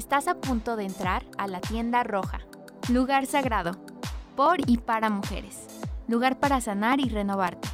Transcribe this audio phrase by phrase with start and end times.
[0.00, 2.40] Estás a punto de entrar a la tienda roja,
[2.88, 3.72] lugar sagrado,
[4.34, 5.66] por y para mujeres,
[6.08, 7.68] lugar para sanar y renovarte.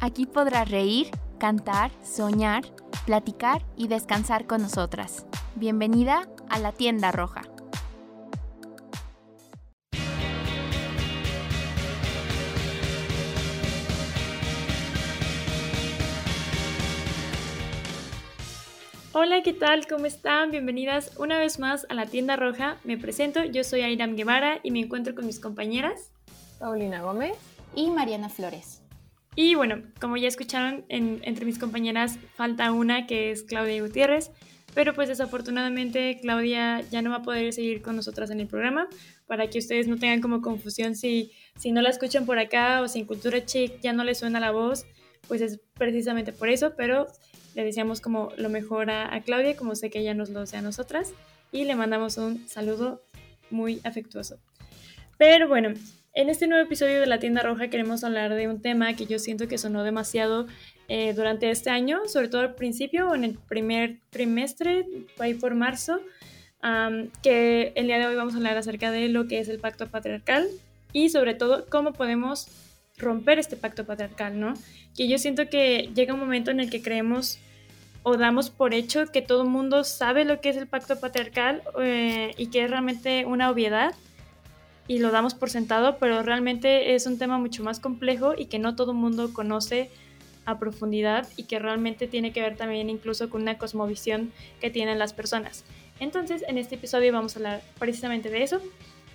[0.00, 2.64] Aquí podrás reír, cantar, soñar,
[3.06, 5.26] platicar y descansar con nosotras.
[5.54, 7.42] Bienvenida a la tienda roja.
[19.22, 19.86] Hola, ¿qué tal?
[19.86, 20.50] ¿Cómo están?
[20.50, 22.78] Bienvenidas una vez más a la tienda roja.
[22.84, 26.10] Me presento, yo soy Airam Guevara y me encuentro con mis compañeras
[26.58, 27.36] Paulina Gómez
[27.74, 28.80] y Mariana Flores.
[29.36, 34.30] Y bueno, como ya escucharon, entre mis compañeras falta una que es Claudia Gutiérrez,
[34.72, 38.88] pero pues desafortunadamente Claudia ya no va a poder seguir con nosotras en el programa
[39.26, 42.88] para que ustedes no tengan como confusión si, si no la escuchan por acá o
[42.88, 44.86] si en Cultura Chic ya no les suena la voz,
[45.28, 47.06] pues es precisamente por eso, pero
[47.54, 50.62] le deseamos como lo mejor a, Claudia, como sé que ella nos lo desea a
[50.62, 51.12] nosotras,
[51.52, 53.02] y le mandamos un saludo
[53.50, 54.38] muy afectuoso.
[55.18, 55.74] Pero bueno,
[56.14, 59.18] en este nuevo episodio de La Tienda Roja queremos hablar de un tema que yo
[59.18, 60.46] siento que sonó demasiado
[60.88, 64.86] eh, durante este año, sobre todo al principio o en el primer trimestre,
[65.18, 66.00] ahí por marzo,
[67.22, 69.86] que el día de hoy vamos a hablar acerca de lo que es el pacto
[69.86, 70.46] patriarcal
[70.92, 72.48] y sobre todo cómo podemos
[73.00, 74.54] romper este pacto patriarcal, ¿no?
[74.96, 77.38] Que yo siento que llega un momento en el que creemos
[78.02, 81.62] o damos por hecho que todo el mundo sabe lo que es el pacto patriarcal
[81.80, 83.94] eh, y que es realmente una obviedad
[84.88, 88.58] y lo damos por sentado, pero realmente es un tema mucho más complejo y que
[88.58, 89.90] no todo el mundo conoce
[90.46, 94.98] a profundidad y que realmente tiene que ver también incluso con una cosmovisión que tienen
[94.98, 95.64] las personas.
[96.00, 98.60] Entonces, en este episodio vamos a hablar precisamente de eso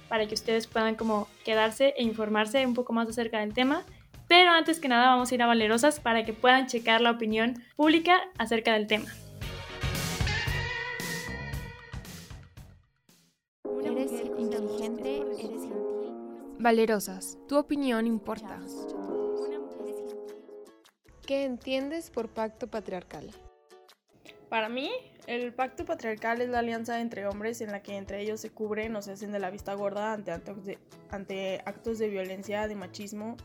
[0.08, 3.84] para que ustedes puedan como quedarse e informarse un poco más acerca del tema.
[4.28, 7.62] Pero antes que nada vamos a ir a Valerosas para que puedan checar la opinión
[7.76, 9.08] pública acerca del tema.
[13.84, 16.14] Eres inteligente, eres gentil.
[16.60, 18.60] Valerosas, tu opinión importa.
[21.26, 23.32] ¿Qué entiendes por pacto patriarcal?
[24.56, 24.90] Para mí,
[25.28, 28.96] el pacto patriarcal es la alianza entre hombres en la que entre ellos se cubren
[28.96, 30.80] o se hacen de la vista gorda ante actos de,
[31.10, 33.36] ante actos de violencia, de machismo.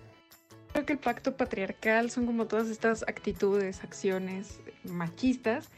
[0.70, 5.68] Creo que el pacto patriarcal son como todas estas actitudes, acciones machistas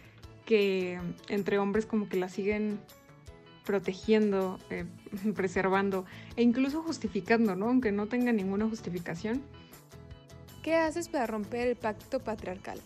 [0.45, 1.01] que
[1.31, 2.79] entre hombres como que las siguen
[3.65, 4.85] protegiendo, eh,
[5.35, 6.05] preservando
[6.37, 7.69] e incluso justificando, ¿no?
[7.69, 9.43] Aunque no tenga ninguna justificación.
[10.63, 12.83] ¿Qué haces para romper el pacto patriarcal?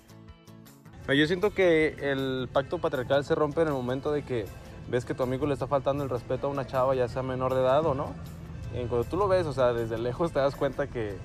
[1.14, 4.46] Yo siento que el pacto patriarcal se rompe en el momento de que
[4.88, 7.54] ves que tu amigo le está faltando el respeto a una chava, ya sea menor
[7.54, 8.12] de edad o no.
[8.74, 11.16] Y cuando tú lo ves, o sea, desde lejos te das cuenta que,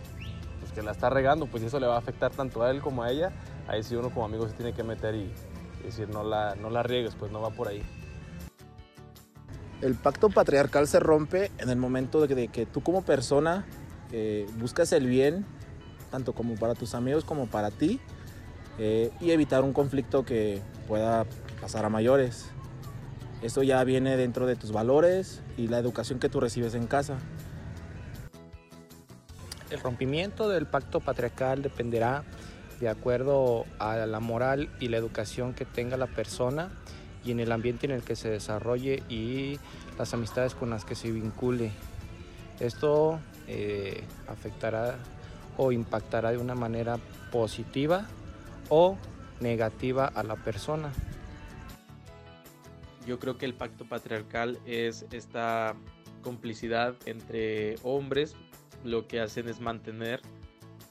[0.59, 3.01] pues, que la está regando, pues eso le va a afectar tanto a él como
[3.01, 3.31] a ella.
[3.67, 5.31] Ahí sí uno como amigo se tiene que meter y,
[5.83, 7.81] decir, no la, no la riegues, pues no va por ahí.
[9.81, 13.65] El pacto patriarcal se rompe en el momento de que, tú como persona
[14.11, 15.43] eh, buscas el bien,
[16.11, 17.99] tanto como para tus amigos como para ti,
[18.83, 21.27] eh, y evitar un conflicto que pueda
[21.61, 22.49] pasar a mayores.
[23.43, 27.19] Esto ya viene dentro de tus valores y la educación que tú recibes en casa.
[29.69, 32.23] El rompimiento del pacto patriarcal dependerá
[32.79, 36.71] de acuerdo a la moral y la educación que tenga la persona
[37.23, 39.59] y en el ambiente en el que se desarrolle y
[39.99, 41.69] las amistades con las que se vincule.
[42.59, 44.95] Esto eh, afectará
[45.55, 46.97] o impactará de una manera
[47.31, 48.07] positiva
[48.71, 48.97] o
[49.41, 50.91] negativa a la persona.
[53.05, 55.75] Yo creo que el pacto patriarcal es esta
[56.23, 58.35] complicidad entre hombres,
[58.83, 60.21] lo que hacen es mantener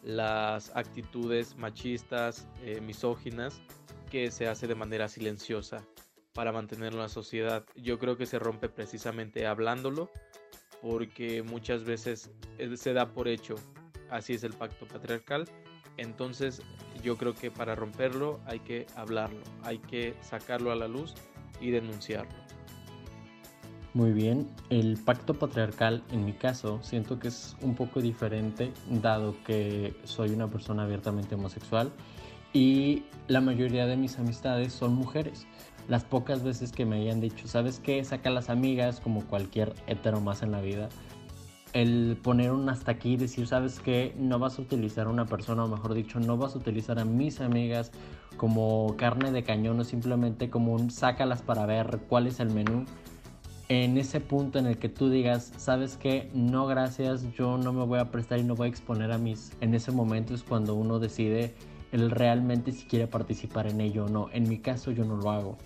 [0.03, 3.63] las actitudes machistas, eh, misóginas,
[4.11, 5.83] que se hace de manera silenciosa
[6.35, 7.65] para mantener la sociedad.
[7.77, 10.11] Yo creo que se rompe precisamente hablándolo,
[10.83, 13.55] porque muchas veces eh, se da por hecho,
[14.11, 15.49] así es el pacto patriarcal,
[16.01, 16.63] entonces
[17.03, 21.15] yo creo que para romperlo hay que hablarlo, hay que sacarlo a la luz
[21.61, 22.33] y denunciarlo.
[23.93, 29.35] Muy bien, el pacto patriarcal en mi caso siento que es un poco diferente dado
[29.45, 31.91] que soy una persona abiertamente homosexual
[32.53, 35.47] y la mayoría de mis amistades son mujeres.
[35.89, 38.05] Las pocas veces que me hayan dicho, ¿sabes qué?
[38.05, 40.89] Saca las amigas como cualquier hetero más en la vida
[41.73, 45.65] el poner un hasta aquí decir, sabes que no vas a utilizar a una persona,
[45.65, 47.93] o mejor dicho, no vas a utilizar a mis amigas
[48.37, 52.85] como carne de cañón o simplemente como un sácalas para ver cuál es el menú.
[53.69, 57.85] En ese punto en el que tú digas, sabes que no gracias, yo no me
[57.85, 59.53] voy a prestar y no voy a exponer a mis.
[59.61, 61.55] En ese momento es cuando uno decide
[61.93, 64.29] el realmente si quiere participar en ello o no.
[64.33, 65.59] En mi caso yo no lo hago.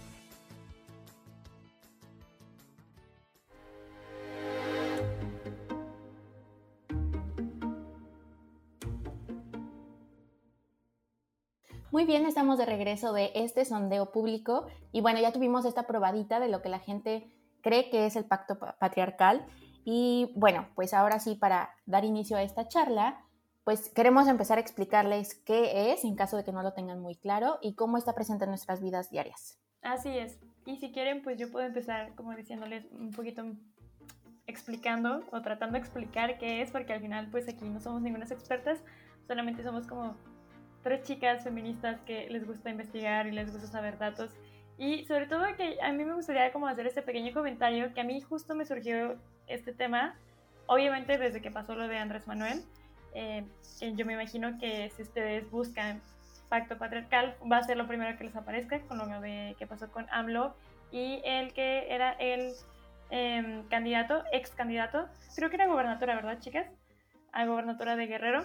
[11.95, 16.41] Muy bien, estamos de regreso de este sondeo público y bueno, ya tuvimos esta probadita
[16.41, 17.31] de lo que la gente
[17.61, 19.47] cree que es el pacto patriarcal
[19.85, 23.23] y bueno, pues ahora sí, para dar inicio a esta charla,
[23.63, 27.15] pues queremos empezar a explicarles qué es, en caso de que no lo tengan muy
[27.15, 29.61] claro, y cómo está presente en nuestras vidas diarias.
[29.81, 30.41] Así es.
[30.67, 33.45] Y si quieren, pues yo puedo empezar como diciéndoles un poquito
[34.49, 38.25] explicando o tratando de explicar qué es, porque al final pues aquí no somos ninguna
[38.25, 38.81] expertas,
[39.29, 40.17] solamente somos como
[40.85, 44.31] tres chicas feministas que les gusta investigar y les gusta saber datos.
[44.79, 48.05] Y sobre todo que a mí me gustaría como hacer este pequeño comentario que a
[48.05, 49.17] mí justo me surgió
[49.47, 50.15] este tema,
[50.67, 52.63] obviamente desde que pasó lo de Andrés Manuel,
[53.15, 53.45] eh,
[53.81, 56.01] yo me imagino que si ustedes buscan
[56.49, 59.91] pacto patriarcal va a ser lo primero que les aparezca con lo de que pasó
[59.91, 60.55] con AMLO
[60.91, 62.53] y el que era el
[63.11, 66.67] em, candidato, ex candidato, creo que era gobernadora, ¿verdad chicas?
[67.33, 68.45] A gobernadora de Guerrero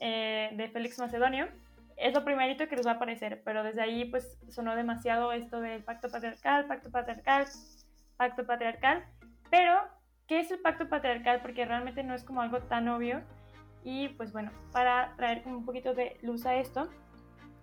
[0.00, 1.48] eh, de Félix Macedonio.
[1.96, 5.60] Es lo primerito que les va a aparecer, pero desde ahí pues sonó demasiado esto
[5.60, 7.46] del pacto patriarcal, pacto patriarcal,
[8.16, 9.04] pacto patriarcal.
[9.50, 9.74] Pero,
[10.26, 11.40] ¿qué es el pacto patriarcal?
[11.40, 13.22] Porque realmente no es como algo tan obvio.
[13.84, 16.88] Y pues bueno, para traer un poquito de luz a esto,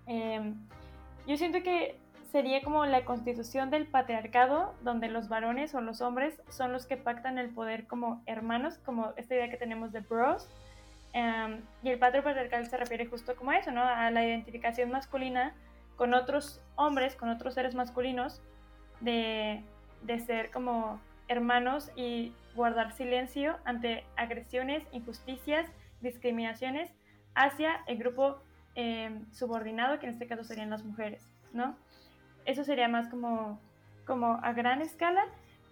[0.06, 0.56] em,
[1.28, 2.00] yo siento que
[2.32, 6.96] sería como la constitución del patriarcado, donde los varones o los hombres son los que
[6.96, 10.48] pactan el poder como hermanos, como esta idea que tenemos de bros,
[11.14, 13.84] Em, y el patrón patriarcal se refiere justo como a eso, ¿no?
[13.84, 15.54] A la identificación masculina
[15.98, 18.42] con otros hombres, con otros seres masculinos,
[19.02, 19.64] de,
[20.04, 25.70] de ser como hermanos y guardar silencio ante agresiones, injusticias,
[26.02, 26.92] discriminaciones
[27.36, 28.42] hacia el grupo
[28.76, 31.24] em, subordinado, que en este caso serían las mujeres,
[31.54, 31.76] ¿no?
[32.46, 33.60] Eso sería más como,
[34.06, 35.26] como a gran escala.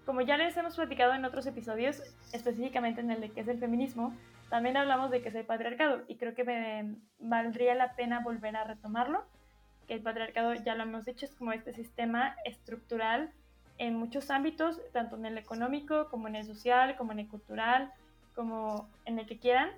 [0.05, 2.01] Como ya les hemos platicado en otros episodios,
[2.33, 4.13] específicamente en el de qué es el feminismo,
[4.49, 8.55] también hablamos de que es el patriarcado y creo que me valdría la pena volver
[8.55, 9.23] a retomarlo,
[9.87, 13.31] que el patriarcado, ya lo hemos dicho, es como este sistema estructural
[13.77, 17.91] en muchos ámbitos, tanto en el económico como en el social, como en el cultural,
[18.35, 19.69] como en el que quieran,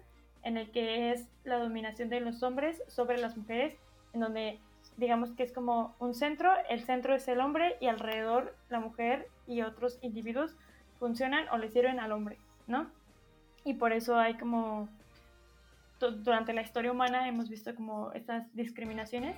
[0.44, 3.78] en el que es la dominación de los hombres sobre las mujeres,
[4.14, 4.60] en donde
[4.98, 9.28] digamos que es como un centro, el centro es el hombre y alrededor la mujer
[9.48, 10.56] y otros individuos
[11.00, 12.92] funcionan o le sirven al hombre, ¿no?
[13.64, 14.90] Y por eso hay como
[16.00, 19.38] durante la historia humana hemos visto como estas discriminaciones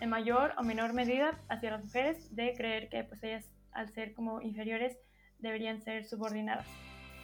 [0.00, 4.14] en mayor o menor medida hacia las mujeres de creer que pues ellas al ser
[4.14, 4.96] como inferiores
[5.40, 6.66] deberían ser subordinadas.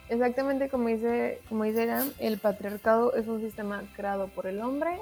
[0.09, 1.87] Exactamente como dice, como dice
[2.19, 4.97] el patriarcado es un sistema creado por el hombre,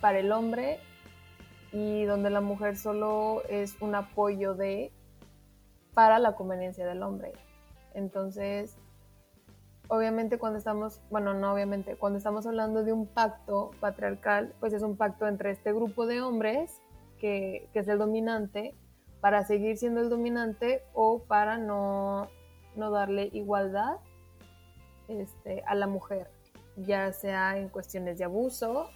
[0.00, 0.78] para el hombre,
[1.72, 4.90] y donde la mujer solo es un apoyo de,
[5.92, 7.32] para la conveniencia del hombre.
[7.94, 8.76] Entonces,
[9.88, 14.82] obviamente cuando estamos, bueno, no obviamente, cuando estamos hablando de un pacto patriarcal, pues es
[14.82, 16.80] un pacto entre este grupo de hombres,
[17.18, 18.74] que, es el dominante,
[19.20, 22.28] para seguir siendo el dominante o para no,
[22.76, 23.96] darle igualdad
[25.08, 26.30] este, a la mujer,
[26.76, 28.90] ya sea en cuestiones de abuso,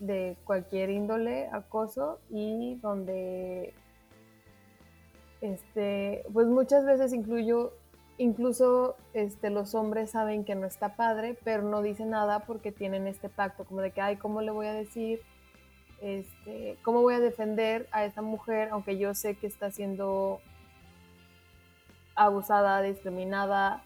[0.00, 3.74] de cualquier índole, acoso, y donde
[5.42, 7.74] este, pues muchas veces incluyo
[8.20, 13.06] incluso este, los hombres saben que no está padre, pero no dicen nada porque tienen
[13.06, 15.22] este pacto, como de que, ay, ¿cómo le voy a decir?
[16.02, 20.38] Este, ¿Cómo voy a defender a esta mujer, aunque yo sé que está siendo
[22.14, 23.82] abusada, discriminada,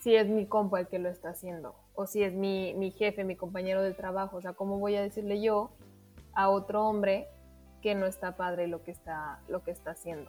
[0.00, 1.76] si es mi compa el que lo está haciendo?
[1.94, 4.38] O si es mi, mi jefe, mi compañero de trabajo.
[4.38, 5.70] O sea, ¿cómo voy a decirle yo
[6.32, 7.28] a otro hombre
[7.82, 10.28] que no está padre lo que está, lo que está haciendo?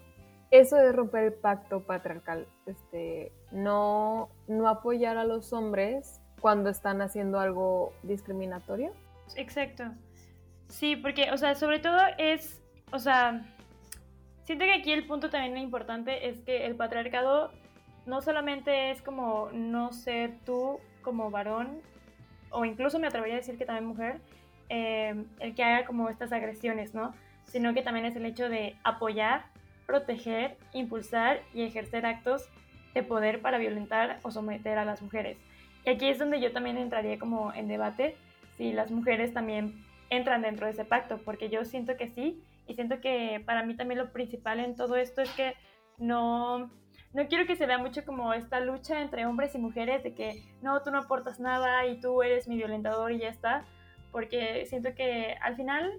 [0.52, 7.02] Eso es romper el pacto patriarcal, este, no, no apoyar a los hombres cuando están
[7.02, 8.94] haciendo algo discriminatorio.
[9.36, 9.86] Exacto.
[10.68, 12.62] Sí, porque, o sea, sobre todo es,
[12.92, 13.46] o sea,
[14.44, 17.52] siento que aquí el punto también importante es que el patriarcado
[18.06, 21.82] no solamente es como no ser tú como varón,
[22.52, 24.22] o incluso me atrevería a decir que también mujer,
[24.70, 27.14] eh, el que haga como estas agresiones, ¿no?
[27.46, 29.46] Sino que también es el hecho de apoyar
[29.86, 32.50] proteger, impulsar y ejercer actos
[32.94, 35.38] de poder para violentar o someter a las mujeres.
[35.86, 38.16] Y aquí es donde yo también entraría como en debate
[38.58, 42.74] si las mujeres también entran dentro de ese pacto, porque yo siento que sí, y
[42.76, 45.54] siento que para mí también lo principal en todo esto es que
[45.98, 46.72] no,
[47.14, 50.44] no quiero que se vea mucho como esta lucha entre hombres y mujeres de que
[50.62, 53.66] no, tú no aportas nada y tú eres mi violentador y ya está,
[54.12, 55.92] porque siento que al final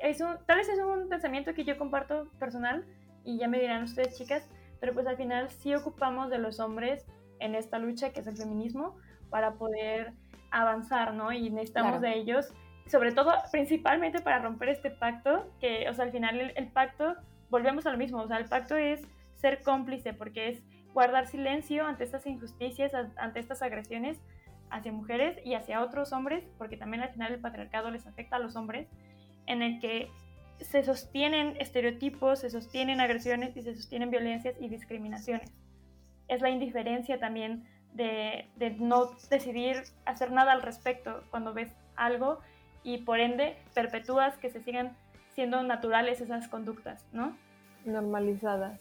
[0.00, 2.84] es un, tal vez es un pensamiento que yo comparto personal,
[3.24, 4.48] y ya me dirán ustedes chicas,
[4.80, 7.06] pero pues al final sí ocupamos de los hombres
[7.38, 8.96] en esta lucha que es el feminismo
[9.30, 10.12] para poder
[10.50, 11.32] avanzar, ¿no?
[11.32, 12.52] Y necesitamos de ellos
[12.86, 17.14] sobre todo, principalmente para romper este pacto, que, o sea, al final el, el pacto,
[17.50, 19.00] volvemos a lo mismo, o sea, el pacto es
[19.34, 20.62] ser cómplice, porque es
[20.92, 24.20] guardar silencio ante estas injusticias, ante estas agresiones
[24.70, 28.38] hacia mujeres y hacia otros hombres, porque también al final el patriarcado les afecta a
[28.38, 28.88] los hombres,
[29.46, 30.10] en el que
[30.60, 35.50] se sostienen estereotipos, se sostienen agresiones y se sostienen violencias y discriminaciones.
[36.28, 42.40] Es la indiferencia también de, no decidir hacer nada al respecto cuando ves algo
[42.82, 44.96] y por ende perpetúas que se sigan
[45.34, 47.36] siendo naturales esas conductas, ¿no?
[47.84, 48.80] Normalizadas.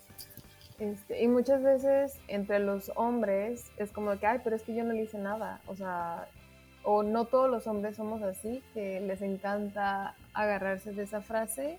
[0.80, 4.84] Este, y muchas veces entre los hombres es como que, ay, pero es que yo
[4.84, 5.62] no le hice nada.
[5.68, 6.28] O sea,
[6.84, 11.78] o no todos los hombres somos así, que les encanta agarrarse de esa frase.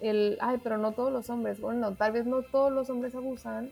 [0.00, 1.60] El, ay, pero no todos los hombres.
[1.60, 3.70] Bueno, tal vez no todos los hombres abusan,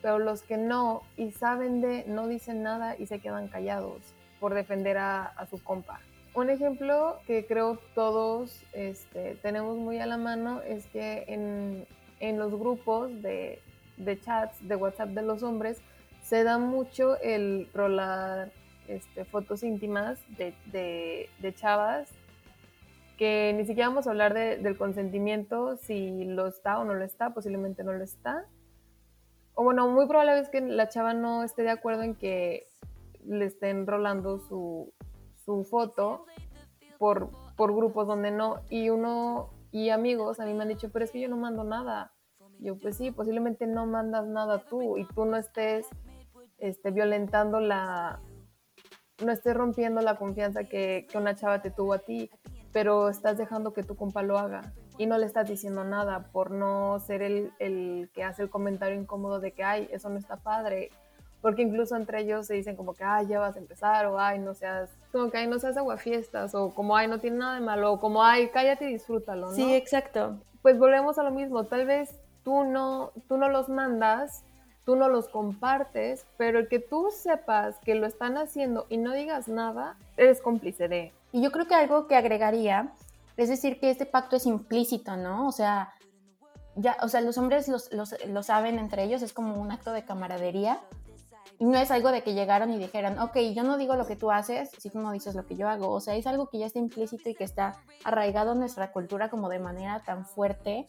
[0.00, 4.00] pero los que no y saben de, no dicen nada y se quedan callados
[4.40, 6.00] por defender a, a su compa.
[6.34, 11.86] Un ejemplo que creo todos este, tenemos muy a la mano es que en,
[12.20, 13.60] en los grupos de,
[13.98, 15.82] de, chats de WhatsApp de los hombres
[16.22, 18.50] se da mucho el rolar
[18.88, 22.08] este, fotos íntimas de, de, chavas
[23.16, 27.04] que ni siquiera vamos a hablar de, del consentimiento, si lo está o no lo
[27.04, 28.46] está, posiblemente no lo está.
[29.54, 32.66] O bueno, muy probable es que la chava no esté de acuerdo en que
[33.24, 34.92] le estén rolando su,
[35.44, 36.24] su foto
[36.98, 38.62] por, por grupos donde no.
[38.70, 41.64] Y uno y amigos a mí me han dicho, pero es que yo no mando
[41.64, 42.12] nada.
[42.58, 45.86] Yo, pues sí, posiblemente no mandas nada tú y tú no estés
[46.58, 48.20] este, violentando la,
[49.20, 52.30] no estés rompiendo la confianza que, que, una chava te tuvo a ti,
[52.72, 56.50] pero estás dejando que tu compa lo haga y no le estás diciendo nada por
[56.50, 60.36] no ser el, el que hace el comentario incómodo de que, ay, eso no está
[60.36, 60.90] padre.
[61.40, 64.38] Porque incluso entre ellos se dicen como que, ay, ya vas a empezar, o ay,
[64.38, 67.60] no seas, como que, ay, no seas aguafiestas, o como, ay, no tiene nada de
[67.60, 69.52] malo, o como, ay, cállate y disfrútalo, ¿no?
[69.52, 70.38] Sí, exacto.
[70.62, 74.44] Pues volvemos a lo mismo, tal vez tú no, tú no los mandas,
[74.84, 79.12] tú no los compartes, pero el que tú sepas que lo están haciendo y no
[79.12, 81.12] digas nada, eres cómplice de.
[81.32, 82.92] Y yo creo que algo que agregaría
[83.36, 85.46] es decir que este pacto es implícito, ¿no?
[85.48, 85.94] O sea,
[86.76, 89.92] ya, o sea, los hombres los, los, lo saben entre ellos, es como un acto
[89.92, 90.80] de camaradería.
[91.58, 94.30] No es algo de que llegaron y dijeran, ok, yo no digo lo que tú
[94.30, 95.90] haces si tú no dices lo que yo hago.
[95.90, 99.30] O sea, es algo que ya está implícito y que está arraigado en nuestra cultura
[99.30, 100.88] como de manera tan fuerte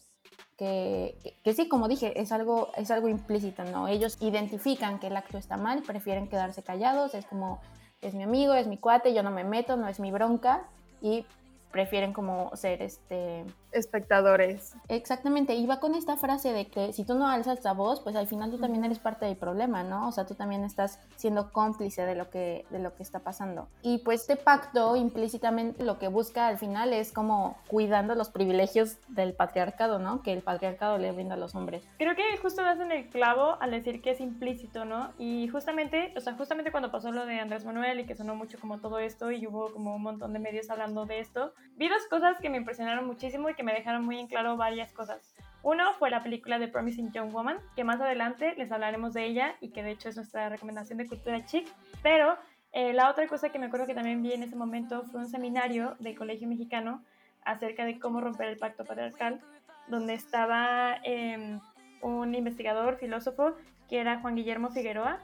[0.57, 3.87] que, que, que, sí, como dije, es algo, es algo implícito, ¿no?
[3.87, 7.59] Ellos identifican que el acto está mal, prefieren quedarse callados, es como,
[8.01, 10.63] es mi amigo, es mi cuate, yo no me meto, no es mi bronca,
[11.01, 11.25] y
[11.71, 14.75] prefieren como ser este espectadores.
[14.87, 18.15] Exactamente, y va con esta frase de que si tú no alzas la voz, pues
[18.15, 20.07] al final tú también eres parte del problema, ¿no?
[20.07, 23.67] O sea, tú también estás siendo cómplice de lo que de lo que está pasando.
[23.81, 28.97] Y pues este pacto implícitamente lo que busca al final es como cuidando los privilegios
[29.07, 30.21] del patriarcado, ¿no?
[30.21, 31.83] Que el patriarcado le brinda a los hombres.
[31.97, 35.11] Creo que justo das en el clavo al decir que es implícito, ¿no?
[35.17, 38.59] Y justamente, o sea, justamente cuando pasó lo de Andrés Manuel y que sonó mucho
[38.59, 42.05] como todo esto y hubo como un montón de medios hablando de esto, vi dos
[42.09, 45.33] cosas que me impresionaron muchísimo y que me dejaron muy en claro varias cosas.
[45.63, 49.55] Uno fue la película de Promising Young Woman, que más adelante les hablaremos de ella
[49.61, 51.67] y que de hecho es nuestra recomendación de cultura chic.
[52.01, 52.37] Pero
[52.73, 55.29] eh, la otra cosa que me acuerdo que también vi en ese momento fue un
[55.29, 57.03] seminario del Colegio Mexicano
[57.45, 59.39] acerca de cómo romper el pacto patriarcal,
[59.87, 61.59] donde estaba eh,
[62.01, 63.55] un investigador, filósofo,
[63.87, 65.19] que era Juan Guillermo Figueroa,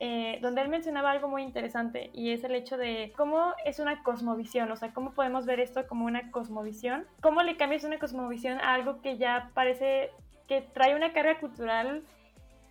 [0.00, 4.04] eh, donde él mencionaba algo muy interesante y es el hecho de cómo es una
[4.04, 8.60] cosmovisión, o sea, cómo podemos ver esto como una cosmovisión, cómo le cambias una cosmovisión
[8.60, 10.12] a algo que ya parece
[10.46, 12.04] que trae una carga cultural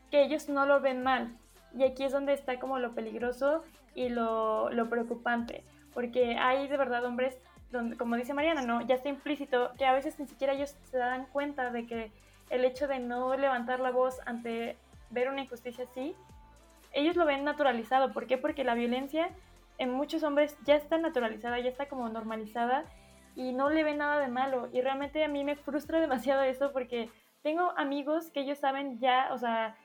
[0.09, 1.35] que ellos no lo ven mal.
[1.77, 3.61] Y aquí es donde está como lo peligroso
[3.93, 7.37] y lo, lo preocupante, porque hay de verdad hombres
[7.73, 8.81] donde, como dice Mariana, ¿no?
[8.87, 12.11] Ya está implícito que a veces ni siquiera ellos se dan cuenta de que
[12.49, 14.77] el hecho de no levantar la voz ante
[15.09, 16.15] ver una injusticia así
[16.97, 18.11] ellos lo ven naturalizado.
[18.11, 18.37] ¿Por qué?
[18.37, 19.29] Porque la violencia
[19.77, 22.85] en muchos hombres ya está naturalizada, ya está como normalizada
[23.35, 24.67] y no le ven nada de malo.
[24.73, 27.09] Y realmente a mí me frustra demasiado eso porque
[27.43, 29.75] tengo amigos que ellos saben ya, o sea,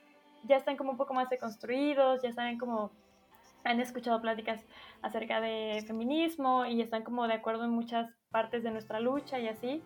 [0.45, 2.91] ya están como un poco más deconstruidos, ya saben como
[3.63, 4.65] han escuchado pláticas
[5.01, 9.47] acerca de feminismo y están como de acuerdo en muchas partes de nuestra lucha y
[9.47, 9.81] así,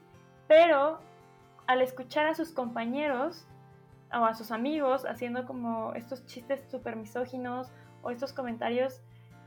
[0.48, 1.00] pero
[1.68, 3.46] al escuchar a sus compañeros
[4.14, 7.72] o a sus amigos haciendo como estos chistes súper misóginos
[8.02, 9.02] o estos comentarios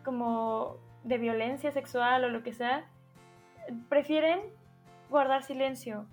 [0.04, 2.84] como de violencia sexual o lo que sea,
[3.88, 4.40] prefieren
[5.08, 6.06] guardar silencio.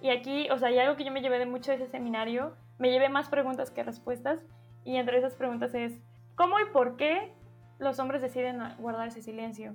[0.00, 2.56] Y aquí, o sea, hay algo que yo me llevé de mucho de ese seminario,
[2.78, 4.44] me llevé más preguntas que respuestas,
[4.84, 6.00] y entre esas preguntas es,
[6.36, 7.32] ¿cómo y por qué
[7.78, 9.74] los hombres deciden guardar ese silencio?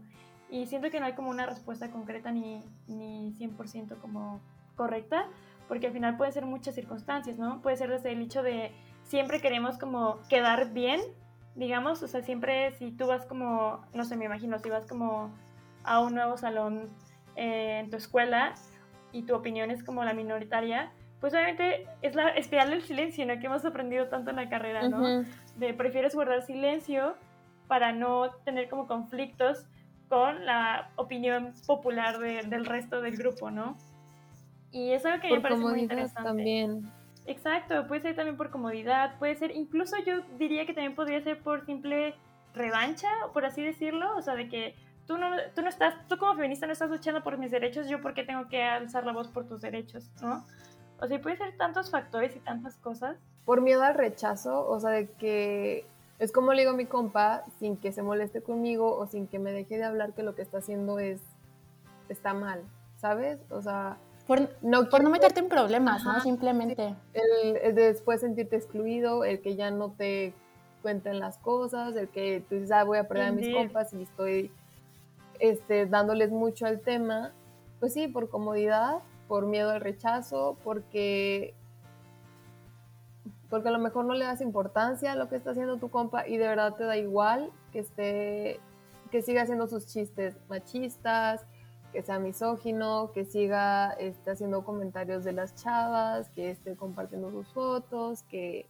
[0.50, 4.42] Y siento que no hay como una respuesta concreta ni, ni 100% como
[4.76, 5.28] correcta,
[5.68, 7.62] porque al final puede ser muchas circunstancias, ¿no?
[7.62, 8.72] Puede ser desde el hecho de
[9.04, 11.02] siempre queremos como quedar bien,
[11.56, 15.32] digamos, o sea, siempre si tú vas como, no sé, me imagino, si vas como
[15.84, 16.90] a un nuevo salón
[17.36, 18.56] eh, en tu escuela
[19.12, 20.92] y tu opinión es como la minoritaria,
[21.22, 23.40] pues obviamente es la espiral del silencio, ¿no?
[23.40, 25.24] Que hemos aprendido tanto en la carrera, ¿no?
[25.56, 27.16] De prefieres guardar silencio
[27.68, 29.66] para no tener como conflictos
[30.10, 33.78] con la opinión popular del resto del grupo, ¿no?
[34.72, 36.24] Y eso es algo que me parece muy interesante.
[36.24, 36.92] también.
[37.28, 41.42] Exacto, puede ser también por comodidad, puede ser, incluso yo diría que también podría ser
[41.42, 42.14] por simple
[42.54, 44.76] revancha, por así decirlo, o sea, de que
[45.08, 48.00] tú no, tú no estás, tú como feminista no estás luchando por mis derechos, yo
[48.00, 50.46] por qué tengo que alzar la voz por tus derechos, ¿no?
[51.00, 53.18] O sea, puede ser tantos factores y tantas cosas.
[53.44, 55.86] Por miedo al rechazo, o sea, de que
[56.20, 59.40] es como le digo a mi compa, sin que se moleste conmigo o sin que
[59.40, 61.22] me deje de hablar que lo que está haciendo es,
[62.08, 62.62] está mal,
[62.98, 63.40] ¿sabes?
[63.50, 63.98] O sea...
[64.28, 66.20] Por no, por no meterte en problemas, ¿no?
[66.22, 66.96] Simplemente.
[67.14, 70.34] El, después sentirte excluido, el que ya no te
[70.82, 74.04] cuenten las cosas, el que tú dices, ah, voy a perder a mis compas y
[74.04, 74.52] estoy
[75.40, 77.34] este, dándoles mucho al tema.
[77.80, 81.54] Pues sí, por comodidad, por miedo al rechazo, porque
[83.50, 86.28] porque a lo mejor no le das importancia a lo que está haciendo tu compa
[86.28, 88.60] y de verdad te da igual que esté
[89.12, 91.46] que siga haciendo sus chistes machistas,
[91.96, 97.48] que sea misógino, que siga esté haciendo comentarios de las chavas, que esté compartiendo sus
[97.54, 98.68] fotos, que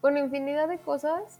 [0.00, 1.38] con infinidad de cosas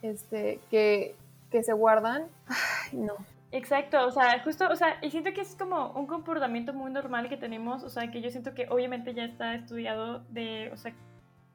[0.00, 1.16] este que,
[1.50, 2.28] que se guardan.
[2.46, 3.12] Ay, no.
[3.52, 7.28] Exacto, o sea, justo, o sea, y siento que es como un comportamiento muy normal
[7.28, 10.94] que tenemos, o sea, que yo siento que obviamente ya está estudiado de, o sea,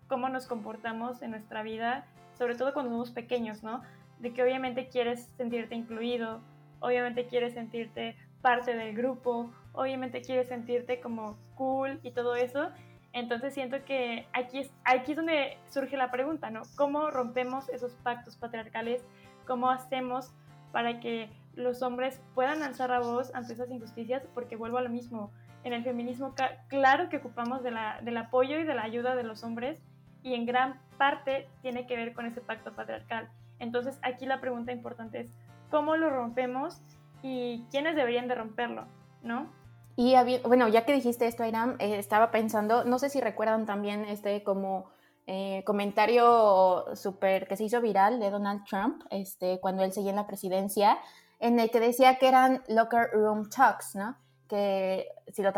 [0.07, 2.05] cómo nos comportamos en nuestra vida,
[2.37, 3.81] sobre todo cuando somos pequeños, ¿no?
[4.19, 6.41] De que obviamente quieres sentirte incluido,
[6.79, 12.69] obviamente quieres sentirte parte del grupo, obviamente quieres sentirte como cool y todo eso.
[13.13, 16.61] Entonces siento que aquí es, aquí es donde surge la pregunta, ¿no?
[16.75, 19.03] ¿Cómo rompemos esos pactos patriarcales?
[19.47, 20.31] ¿Cómo hacemos
[20.71, 24.89] para que los hombres puedan alzar la voz ante esas injusticias, porque vuelvo a lo
[24.89, 25.31] mismo,
[25.63, 26.35] en el feminismo
[26.67, 29.81] claro que ocupamos de del apoyo y de la ayuda de los hombres
[30.21, 33.29] y en gran parte tiene que ver con ese pacto patriarcal.
[33.59, 35.33] Entonces aquí la pregunta importante es,
[35.69, 36.81] ¿cómo lo rompemos
[37.23, 38.85] y quiénes deberían de romperlo?
[39.23, 39.51] ¿No?
[39.95, 44.05] Y bueno, ya que dijiste esto, Airam, eh, estaba pensando, no sé si recuerdan también
[44.05, 44.89] este como
[45.27, 50.17] eh, comentario súper que se hizo viral de Donald Trump, este, cuando él seguía en
[50.17, 50.97] la presidencia,
[51.39, 54.17] en el que decía que eran locker room talks, ¿no?
[54.47, 55.51] Que si lo,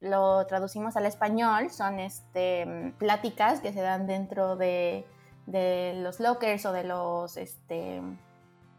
[0.00, 5.06] lo traducimos al español son este, pláticas que se dan dentro de,
[5.46, 7.36] de los lockers o de los...
[7.36, 8.00] Este,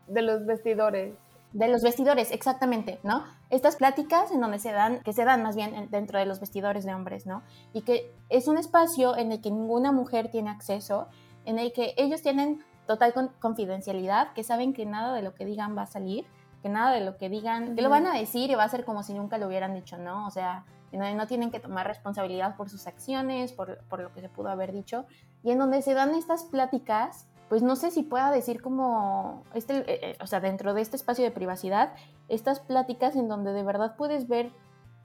[0.07, 1.15] de los vestidores.
[1.53, 3.23] De los vestidores, exactamente, ¿no?
[3.49, 6.83] Estas pláticas en donde se dan, que se dan más bien dentro de los vestidores
[6.83, 7.43] de hombres, ¿no?
[7.73, 11.07] Y que es un espacio en el que ninguna mujer tiene acceso,
[11.45, 15.77] en el que ellos tienen total confidencialidad, que saben que nada de lo que digan
[15.77, 16.25] va a salir,
[16.61, 18.83] que nada de lo que digan, que lo van a decir y va a ser
[18.83, 20.25] como si nunca lo hubieran dicho, ¿no?
[20.25, 24.21] O sea, no, no tienen que tomar responsabilidad por sus acciones, por, por lo que
[24.21, 25.05] se pudo haber dicho,
[25.43, 29.81] y en donde se dan estas pláticas pues no sé si pueda decir como, este,
[29.81, 31.93] eh, eh, o sea, dentro de este espacio de privacidad,
[32.27, 34.51] estas pláticas en donde de verdad puedes ver,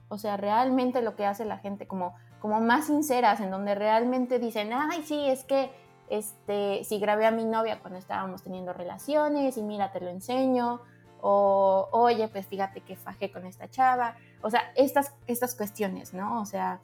[0.07, 4.39] o sea, realmente lo que hace la gente, como, como más sinceras, en donde realmente
[4.39, 5.69] dicen, ay, sí, es que,
[6.09, 10.81] este, si grabé a mi novia cuando estábamos teniendo relaciones y mira, te lo enseño,
[11.21, 16.41] o, oye, pues fíjate que fajé con esta chava, o sea, estas, estas cuestiones, ¿no?
[16.41, 16.79] O sea,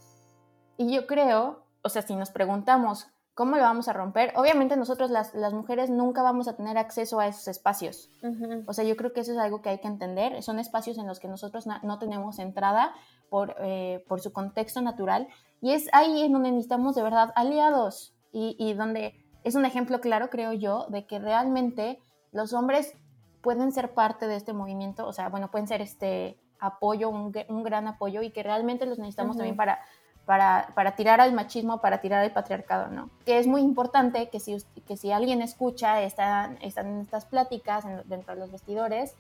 [0.78, 4.32] y yo creo, o sea, si nos preguntamos, ¿Cómo lo vamos a romper?
[4.38, 8.10] Obviamente nosotros las, mujeres nunca vamos a tener acceso a esos espacios.
[8.66, 10.42] O sea, yo creo que eso es algo que hay que entender.
[10.42, 12.94] Son espacios en los que nosotros no tenemos entrada
[13.30, 15.28] por, eh, por, su contexto natural.
[15.60, 20.00] Y es ahí en donde necesitamos de verdad aliados y, y, donde es un ejemplo
[20.00, 22.00] claro, creo yo, de que realmente
[22.32, 22.94] los hombres
[23.42, 25.06] pueden ser parte de este movimiento.
[25.06, 28.98] O sea, bueno, pueden ser este apoyo, un, un gran apoyo y que realmente los
[28.98, 29.80] necesitamos también para
[30.26, 33.10] para, para, tirar al machismo, para tirar al patriarcado, ¿no?
[33.26, 34.58] Que es muy importante que si,
[34.88, 39.14] que si alguien escucha, están, están en estas pláticas dentro de los vestidores,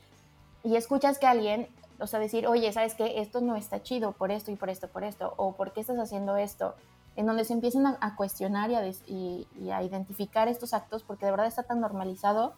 [0.65, 1.67] y escuchas que alguien,
[1.99, 3.21] o sea, decir, oye, ¿sabes qué?
[3.21, 5.99] Esto no está chido por esto y por esto, por esto, o ¿por qué estás
[5.99, 6.73] haciendo esto?
[7.15, 11.31] En donde se empiezan a, cuestionar y a, y, a, identificar estos actos, porque de
[11.31, 12.53] verdad está tan normalizado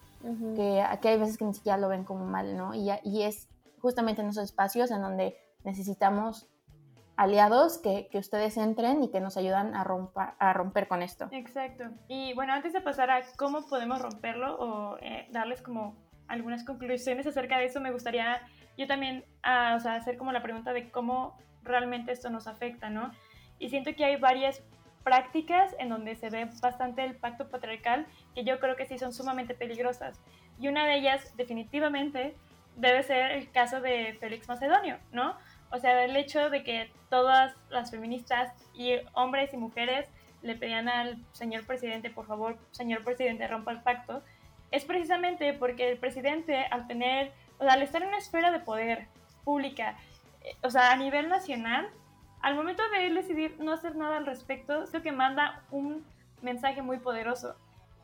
[0.55, 2.73] que, que, hay veces que ni siquiera lo ven como mal, ¿no?
[2.73, 3.49] Y, y es
[3.81, 6.47] justamente en esos espacios en donde necesitamos
[7.17, 11.27] aliados que, que, ustedes entren y que nos ayudan a, romper, a romper con esto.
[11.31, 11.85] Exacto.
[12.07, 15.95] Y bueno, antes de pasar a cómo podemos romperlo o eh, darles como
[16.27, 18.41] algunas conclusiones acerca de eso, me gustaría
[18.77, 22.89] yo también a o sea, hacer como la pregunta de cómo realmente esto nos afecta,
[22.89, 23.11] ¿no?
[23.59, 24.61] Y siento que hay varias
[25.03, 29.13] prácticas en donde se ve bastante el pacto patriarcal que yo creo que sí son
[29.13, 30.21] sumamente peligrosas.
[30.59, 32.35] Y una de ellas definitivamente
[32.75, 35.35] debe ser el caso de Félix Macedonio, ¿no?
[35.71, 40.07] O sea, el hecho de que todas las feministas y hombres y mujeres
[40.41, 44.23] le pedían al señor presidente, por favor, señor presidente, rompa el pacto,
[44.71, 48.59] es precisamente porque el presidente, al tener, o sea, al estar en una esfera de
[48.59, 49.07] poder
[49.43, 49.97] pública,
[50.43, 51.89] eh, o sea, a nivel nacional,
[52.41, 56.05] al momento de él decidir no hacer nada al respecto, creo que manda un
[56.41, 57.55] mensaje muy poderoso,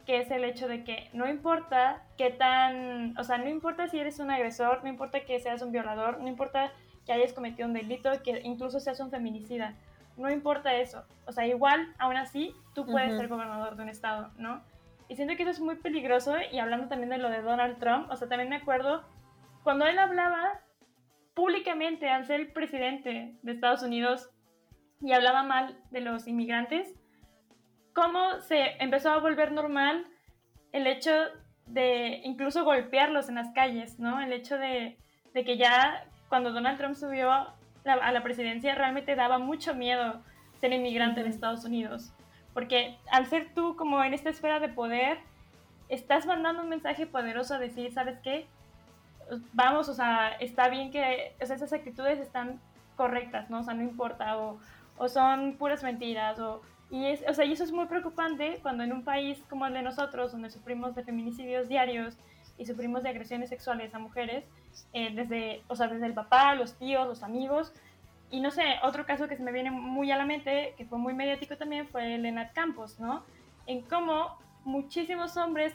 [0.06, 4.00] que es el hecho de que no importa qué tan, o sea, no importa si
[4.00, 6.72] eres un agresor, no importa que seas un violador, no importa
[7.06, 9.76] que hayas cometido un delito, que incluso seas un feminicida,
[10.18, 14.32] no importa eso, o sea, igual, aún así, tú puedes ser gobernador de un estado,
[14.38, 14.62] ¿no?
[15.10, 18.10] Y siento que eso es muy peligroso y hablando también de lo de Donald Trump,
[18.10, 19.04] o sea, también me acuerdo
[19.64, 20.62] cuando él hablaba
[21.34, 24.30] públicamente al ser el presidente de Estados Unidos
[25.02, 26.94] y hablaba mal de los inmigrantes,
[27.94, 30.06] cómo se empezó a volver normal
[30.72, 31.12] el hecho
[31.66, 34.20] de incluso golpearlos en las calles, ¿no?
[34.20, 34.98] El hecho de,
[35.34, 37.54] que ya cuando Donald Trump subió a
[37.86, 40.20] la presidencia realmente daba mucho miedo
[40.60, 42.12] ser inmigrante en Estados Unidos,
[42.56, 45.20] porque al ser tú como en esta esfera de poder,
[45.90, 48.48] estás mandando un mensaje poderoso a decir, ¿sabes qué?
[49.52, 52.60] vamos, o sea, está bien que esas actitudes están
[52.96, 53.60] correctas, ¿no?
[53.60, 54.58] O sea, no importa, o,
[54.98, 58.84] o son puras mentiras, o, y, es, o sea, y eso es muy preocupante cuando
[58.84, 62.18] en un país como el de nosotros, donde sufrimos de feminicidios diarios
[62.58, 64.46] y sufrimos de agresiones sexuales a mujeres,
[64.94, 67.74] eh, desde, o sea, desde el papá, los tíos, los amigos,
[68.30, 70.98] y no sé, otro caso que se me viene muy a la mente, que fue
[70.98, 73.24] muy mediático también, fue el de Nat Campos, ¿no?
[73.68, 75.74] En cómo muchísimos hombres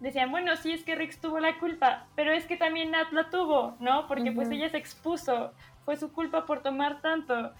[0.00, 3.30] decían, bueno, sí es que Rix tuvo la culpa, pero es que también Nat la
[3.30, 4.06] tuvo, ¿no?
[4.06, 5.52] Porque pues ella se expuso,
[5.84, 7.52] fue su culpa por tomar tanto.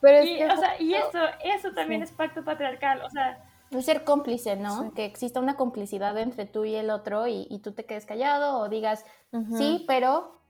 [0.00, 3.42] Pero y, o sea, y eso, eso también es pacto patriarcal, o sea...
[3.70, 4.92] Es ser cómplice, ¿no?
[4.94, 8.68] Que exista una complicidad entre tú y el otro y, tú te quedes callado o
[8.68, 9.04] digas,
[9.56, 10.40] sí, pero,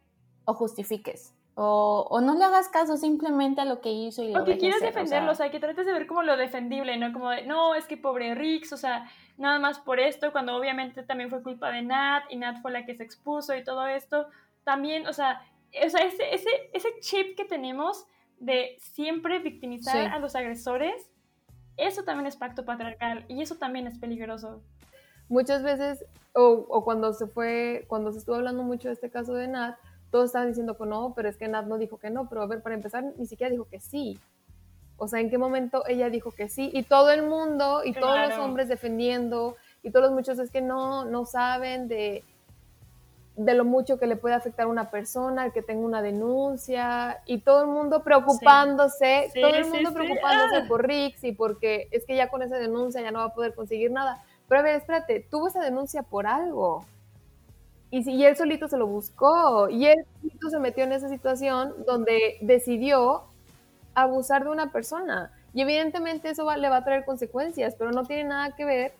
[0.44, 1.34] o justifiques.
[1.56, 4.58] O, o, no le hagas caso simplemente a lo que hizo y lo O que
[4.58, 7.12] quieras defenderlo, o sea, que trates de ver como lo defendible, ¿no?
[7.12, 11.04] Como de, no, es que pobre Rix, o sea, nada más por esto, cuando obviamente
[11.04, 14.26] también fue culpa de Nat y Nat fue la que se expuso y todo esto.
[14.64, 15.46] También, o sea,
[15.84, 18.04] o sea ese, ese, ese chip que tenemos
[18.40, 21.10] de siempre victimizar a los agresores,
[21.76, 24.62] eso también es pacto patriarcal y eso también es peligroso.
[25.28, 29.34] Muchas veces, o, o cuando se fue, cuando se estuvo hablando mucho de este caso
[29.34, 29.76] de Nat,
[30.10, 32.46] todos estaban diciendo que no, pero es que Nat no dijo que no, pero a
[32.46, 34.18] ver, para empezar, ni siquiera dijo que sí.
[34.96, 36.70] O sea, ¿en qué momento ella dijo que sí?
[36.72, 40.60] Y todo el mundo, y todos los hombres defendiendo, y todos los muchos es que
[40.60, 42.22] no, no saben de,
[43.36, 47.20] de lo mucho que le puede afectar a una persona, el que tenga una denuncia,
[47.26, 50.64] y todo el mundo preocupándose, todo el mundo preocupándose ah.
[50.68, 53.54] por Rix y porque es que ya con esa denuncia ya no va a poder
[53.54, 54.22] conseguir nada.
[54.48, 56.84] Pero a ver, espérate, tuvo esa denuncia por algo.
[57.90, 62.38] Y, él solito se lo buscó y él solito se metió en esa situación donde
[62.40, 63.22] decidió
[63.94, 65.30] abusar de una persona.
[65.52, 68.94] Y evidentemente eso le va a traer consecuencias, pero no tiene nada que ver,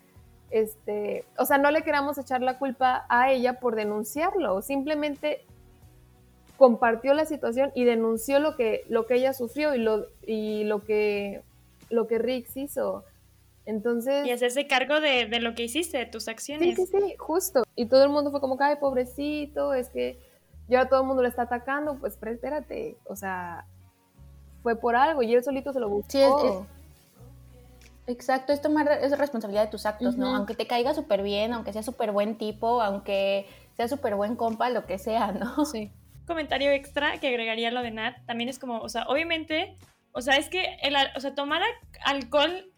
[0.55, 5.45] este, o sea, no le queramos echar la culpa a ella por denunciarlo, simplemente
[6.57, 10.85] compartió la situación y denunció lo que, lo que ella sufrió y lo, y lo
[10.85, 11.43] que,
[11.91, 13.05] lo que Rix hizo.
[13.67, 14.25] Entonces...
[14.29, 16.77] Y hacerse cargo de, de, lo que hiciste, de tus acciones.
[16.77, 17.65] Sí, sí, sí, justo.
[17.75, 20.21] Y todo el mundo fue como, ay, pobrecito, es que
[20.69, 23.67] ya todo el mundo le está atacando, pues pero espérate, o sea,
[24.63, 26.11] fue por algo y él solito se lo buscó.
[26.11, 26.23] Sí,
[28.07, 30.35] Exacto, es tomar es responsabilidad de tus actos, ¿no?
[30.35, 34.69] Aunque te caiga súper bien, aunque sea súper buen tipo, aunque sea súper buen compa,
[34.69, 35.65] lo que sea, ¿no?
[35.65, 35.91] Sí.
[36.27, 39.77] Comentario extra que agregaría lo de Nat, también es como, o sea, obviamente,
[40.13, 41.63] o sea, es que el, o sea, tomar
[42.05, 42.71] alcohol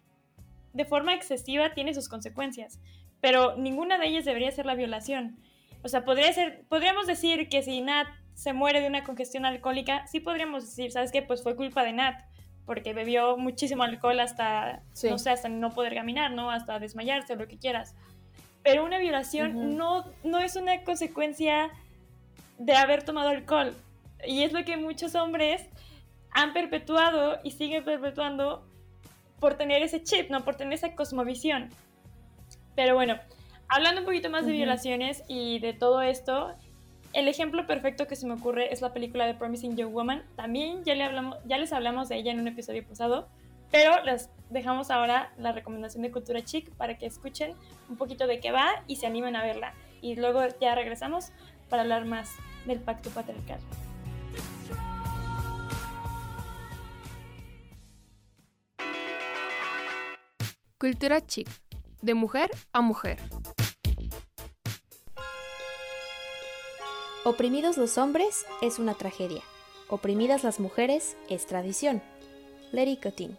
[0.73, 2.79] de forma excesiva tiene sus consecuencias,
[3.19, 5.39] pero ninguna de ellas debería ser la violación.
[5.83, 10.05] O sea, podría ser, podríamos decir que si Nat se muere de una congestión alcohólica,
[10.07, 11.21] sí podríamos decir, ¿sabes qué?
[11.21, 12.15] Pues fue culpa de Nat,
[12.67, 16.51] porque bebió muchísimo alcohol hasta, no sé, hasta no poder caminar, ¿no?
[16.51, 17.95] Hasta desmayarse o lo que quieras.
[18.61, 21.71] Pero una violación no, no es una consecuencia
[22.57, 23.73] de haber tomado alcohol.
[24.27, 25.65] Y es lo que muchos hombres
[26.31, 28.67] han perpetuado y siguen perpetuando
[29.39, 30.43] por tener ese chip, ¿no?
[30.43, 31.69] Por tener esa cosmovisión.
[32.75, 33.17] Pero bueno,
[33.69, 36.53] hablando un poquito más de violaciones y de todo esto,
[37.17, 40.23] el ejemplo perfecto que se me ocurre es la película de Promising Young Woman.
[40.35, 40.93] También ya,
[41.45, 43.27] ya les hablamos de ella en un episodio pasado,
[43.71, 47.55] pero les dejamos ahora la recomendación de Cultura Chic para que escuchen
[47.89, 49.73] un poquito de qué va y se animen a verla.
[49.99, 51.31] Y luego ya regresamos
[51.69, 52.35] para hablar más
[52.67, 53.59] del pacto patriarcal.
[60.77, 61.49] Cultura chic,
[62.03, 63.17] de mujer a mujer.
[67.27, 69.41] Oprimidos los hombres es una tragedia.
[69.89, 72.01] Oprimidas las mujeres es tradición.
[72.71, 73.37] Lady Cotin.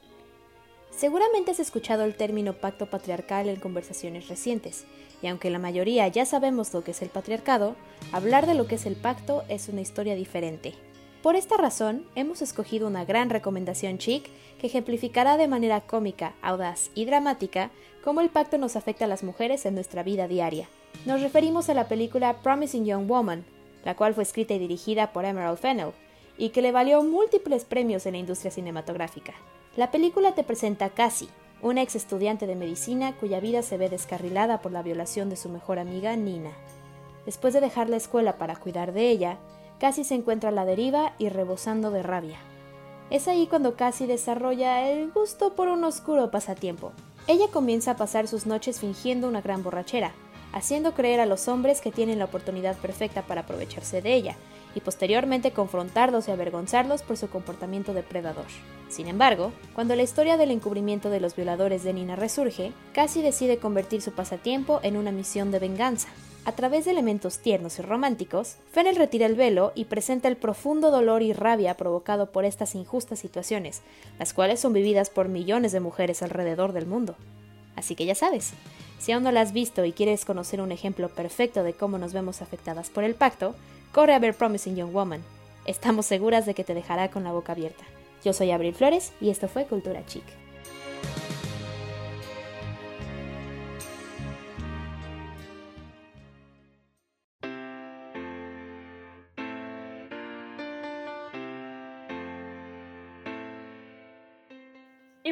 [0.90, 4.84] Seguramente has escuchado el término pacto patriarcal en conversaciones recientes,
[5.22, 7.76] y aunque la mayoría ya sabemos lo que es el patriarcado,
[8.12, 10.74] hablar de lo que es el pacto es una historia diferente.
[11.22, 14.28] Por esta razón, hemos escogido una gran recomendación chic
[14.60, 17.70] que ejemplificará de manera cómica, audaz y dramática
[18.04, 20.68] cómo el pacto nos afecta a las mujeres en nuestra vida diaria.
[21.06, 23.46] Nos referimos a la película Promising Young Woman,
[23.88, 25.94] la cual fue escrita y dirigida por Emerald Fennell,
[26.36, 29.32] y que le valió múltiples premios en la industria cinematográfica.
[29.76, 31.30] La película te presenta a Cassie,
[31.62, 35.48] una ex estudiante de medicina cuya vida se ve descarrilada por la violación de su
[35.48, 36.50] mejor amiga Nina.
[37.24, 39.38] Después de dejar la escuela para cuidar de ella,
[39.80, 42.40] Cassie se encuentra a la deriva y rebosando de rabia.
[43.08, 46.92] Es ahí cuando Cassie desarrolla el gusto por un oscuro pasatiempo.
[47.26, 50.12] Ella comienza a pasar sus noches fingiendo una gran borrachera,
[50.52, 54.36] haciendo creer a los hombres que tienen la oportunidad perfecta para aprovecharse de ella,
[54.74, 58.46] y posteriormente confrontarlos y avergonzarlos por su comportamiento depredador.
[58.88, 63.58] Sin embargo, cuando la historia del encubrimiento de los violadores de Nina resurge, Cassie decide
[63.58, 66.08] convertir su pasatiempo en una misión de venganza,
[66.48, 70.90] a través de elementos tiernos y románticos, Fennel retira el velo y presenta el profundo
[70.90, 73.82] dolor y rabia provocado por estas injustas situaciones,
[74.18, 77.16] las cuales son vividas por millones de mujeres alrededor del mundo.
[77.76, 78.54] Así que ya sabes,
[78.98, 82.12] si aún no la has visto y quieres conocer un ejemplo perfecto de cómo nos
[82.12, 83.54] vemos afectadas por el pacto,
[83.92, 85.22] corre a ver Promising Young Woman.
[85.64, 87.84] Estamos seguras de que te dejará con la boca abierta.
[88.24, 90.24] Yo soy Abril Flores y esto fue Cultura Chic.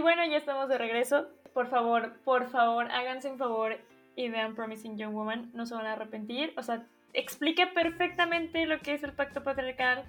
[0.07, 1.27] Bueno, ya estamos de regreso.
[1.53, 3.77] Por favor, por favor, háganse un favor
[4.15, 5.51] y vean Promising Young Woman.
[5.53, 6.55] No se van a arrepentir.
[6.57, 10.05] O sea, explica perfectamente lo que es el pacto patriarcal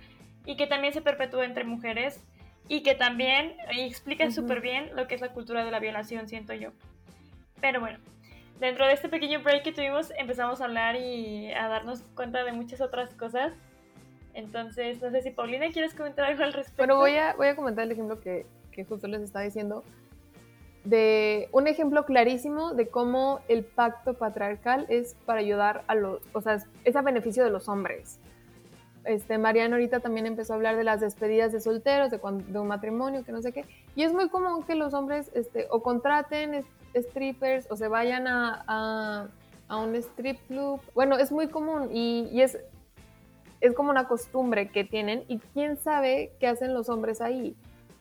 [0.45, 2.23] y que también se perpetúa entre mujeres
[2.67, 6.53] y que también explica súper bien lo que es la cultura de la violación, siento
[6.53, 6.73] yo.
[7.60, 7.97] Pero bueno,
[8.60, 12.51] dentro de este pequeño break que tuvimos empezamos a hablar y a darnos cuenta de
[12.51, 13.51] muchas otras cosas.
[14.36, 16.77] Entonces, no sé si Paulina quieres comentar algo al respecto.
[16.77, 18.45] Bueno, voy a, voy a comentar el ejemplo que,
[18.77, 19.83] que justo les estaba diciendo
[20.83, 26.41] de un ejemplo clarísimo de cómo el pacto patriarcal es para ayudar a los, o
[26.41, 28.19] sea, es a beneficio de los hombres.
[29.03, 32.67] Este, Mariana ahorita también empezó a hablar de las despedidas de solteros, de, de un
[32.67, 33.65] matrimonio, que no sé qué.
[33.95, 36.63] Y es muy común que los hombres este, o contraten
[36.93, 39.27] strippers o se vayan a, a,
[39.69, 40.79] a, un strip club.
[40.93, 42.59] Bueno, es muy común y, y es,
[43.59, 45.23] es como una costumbre que tienen.
[45.27, 47.55] Y quién sabe qué hacen los hombres ahí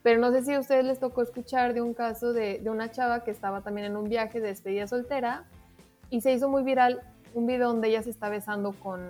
[0.06, 2.92] pero no sé si a ustedes les tocó escuchar de un caso de, de, una
[2.92, 5.42] chava que estaba también en un viaje de despedida soltera
[6.10, 7.02] y se hizo muy viral
[7.34, 9.00] un video donde ella se está besando con,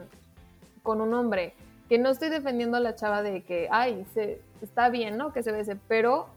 [0.83, 1.53] con un hombre.
[1.91, 5.35] Que no estoy defendiendo a la chava de que, ay, se, está bien, ¿no?
[5.35, 6.29] Que se bese, pero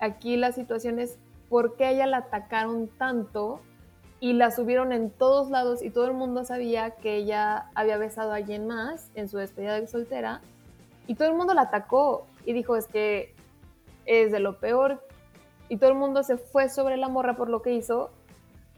[0.00, 1.16] aquí la situación es
[1.48, 3.62] por qué ella la atacaron tanto
[4.20, 8.32] y la subieron en todos lados y todo el mundo sabía que ella había besado
[8.32, 10.42] a alguien más en su despedida de soltera
[11.06, 13.34] y todo el mundo la atacó y dijo, es que
[14.06, 15.02] es de lo peor
[15.68, 18.10] y todo el mundo se fue sobre la morra por lo que hizo,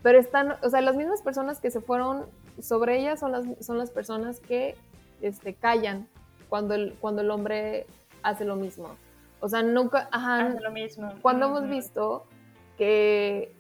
[0.02, 2.26] pero están, o sea, las mismas personas que se fueron
[2.60, 4.74] sobre ella son las, son las personas que
[5.20, 6.08] este, callan
[6.48, 7.86] cuando el, cuando el hombre
[8.22, 8.88] hace lo mismo.
[9.40, 11.12] O sea, nunca, ajá, hace lo mismo.
[11.22, 12.24] Cuando hemos visto
[12.76, 13.54] que,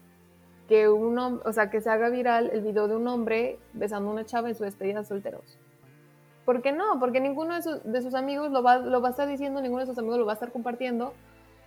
[0.68, 4.12] que un o sea, que se haga viral el video de un hombre besando a
[4.12, 5.58] una chava en su despedida de solteros.
[6.44, 6.98] ¿Por qué no?
[6.98, 9.80] Porque ninguno de sus, de sus amigos lo va, lo va a estar diciendo, ninguno
[9.80, 11.12] de sus amigos lo va a estar compartiendo,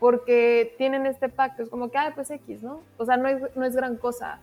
[0.02, 2.82] porque tienen este pacto, es como que, ah, pues X, ¿no?
[2.98, 4.40] O sea, no es, no es gran cosa.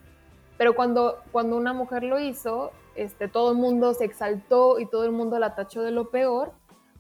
[0.57, 5.05] Pero cuando, cuando una mujer lo hizo, este, todo el mundo se exaltó y todo
[5.05, 6.53] el mundo la tachó de lo peor,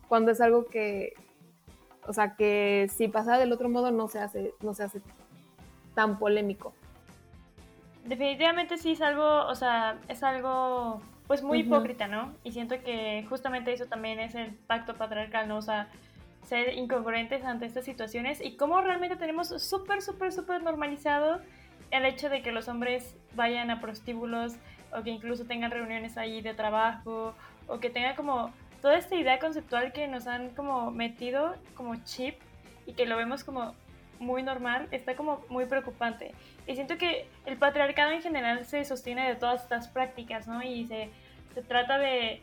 [0.09, 1.13] cuando es algo que,
[2.05, 5.03] o sea, que si pasa del otro modo no se hace, no se hace
[5.95, 6.73] tan polémico.
[8.07, 11.67] Definitivamente sí es algo, o sea, es algo pues muy uh -huh.
[11.67, 12.35] hipócrita, ¿no?
[12.43, 15.59] Y siento que justamente eso también es el pacto patriarcal, ¿no?
[15.59, 15.89] O sea,
[16.49, 21.41] ser incongruentes ante estas situaciones y cómo realmente tenemos súper, súper, súper normalizado
[21.91, 24.55] el hecho de que los hombres vayan a prostíbulos
[24.93, 27.35] o que incluso tengan reuniones ahí de trabajo
[27.67, 32.37] o que tengan como toda esta idea conceptual que nos han como metido como chip
[32.87, 33.75] y que lo vemos como
[34.19, 36.33] muy normal, está como muy preocupante.
[36.67, 40.63] Y siento que el patriarcado en general se sostiene de todas estas prácticas, ¿no?
[40.63, 41.11] Y se,
[41.55, 42.43] se trata de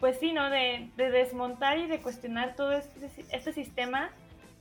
[0.00, 0.50] pues sí, ¿no?
[0.50, 4.10] De, de desmontar y de cuestionar todo este, este, sistema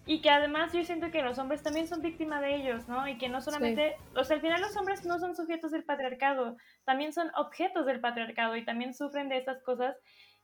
[0.06, 3.08] y que además yo siento que los hombres también son víctimas de ellos, ¿no?
[3.08, 6.58] Y que no solamente, o sea, al final los hombres no son sujetos del patriarcado,
[6.84, 9.96] también son objetos del patriarcado y también sufren de estas cosas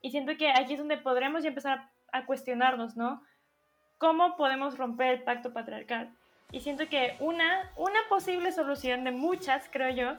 [0.02, 3.22] y siento que aquí es donde podremos ya empezar a, cuestionarnos, ¿no?
[3.98, 6.16] ¿Cómo podemos romper el pacto patriarcal?
[6.52, 10.18] Y siento que una, una posible solución de muchas, creo yo,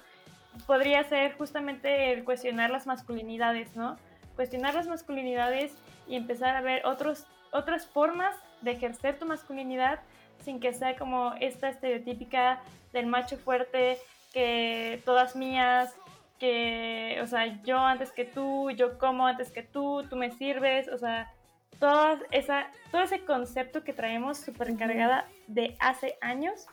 [0.67, 3.97] podría ser justamente el cuestionar las masculinidades, ¿no?
[4.37, 5.72] Cuestionar las masculinidades
[6.07, 10.01] y empezar a ver otros, otras formas de ejercer tu masculinidad
[10.44, 12.61] sin que sea como esta estereotípica
[12.92, 13.99] del macho fuerte,
[14.33, 15.94] que todas mías,
[16.38, 20.88] que, o sea, yo antes que tú, yo como antes que tú, tú me sirves,
[20.88, 21.33] o sea,
[21.79, 26.66] toda esa, todo ese concepto que traemos supercargada de hace años,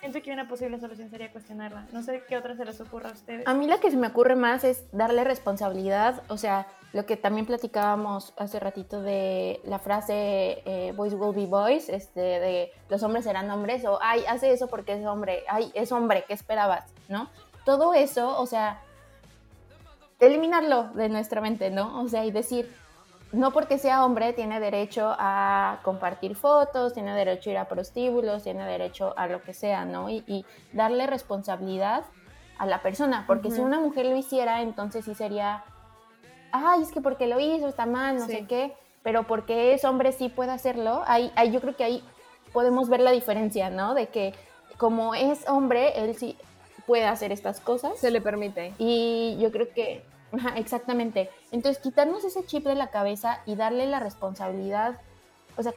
[0.00, 1.86] siento que una posible solución sería cuestionarla.
[1.92, 3.46] No sé qué otra se les ocurra a ustedes.
[3.46, 7.16] A mí la que se me ocurre más es darle responsabilidad, o sea, lo que
[7.16, 13.02] también platicábamos hace ratito de la frase eh, boys will be boys, este, de los
[13.02, 16.84] hombres serán hombres, o ay, hace eso porque es hombre, ay, es hombre, ¿qué esperabas?
[17.08, 17.28] ¿No?
[17.64, 18.80] Todo eso, o sea,
[20.18, 22.00] eliminarlo de nuestra mente, ¿no?
[22.00, 22.74] O sea, y decir,
[23.32, 28.42] no porque sea hombre tiene derecho a compartir fotos, tiene derecho a ir a prostíbulos,
[28.42, 30.10] tiene derecho a lo que sea, ¿no?
[30.10, 32.04] Y, darle responsabilidad
[32.58, 35.64] a la persona, porque si una mujer lo hiciera, entonces sí sería,
[36.52, 40.12] ay, es que porque lo hizo está mal, no sé qué, pero porque es hombre
[40.12, 42.04] sí puede hacerlo, ahí, ahí yo creo que ahí
[42.52, 43.94] podemos ver la diferencia, ¿no?
[43.94, 44.34] De que
[44.76, 46.36] como es hombre, él sí
[46.86, 47.98] puede hacer estas cosas.
[47.98, 48.74] Se le permite.
[48.78, 50.02] Y yo creo que
[50.56, 51.30] exactamente.
[51.52, 55.00] Entonces, quitarnos ese chip de la cabeza y darle la responsabilidad,
[55.56, 55.72] o sea,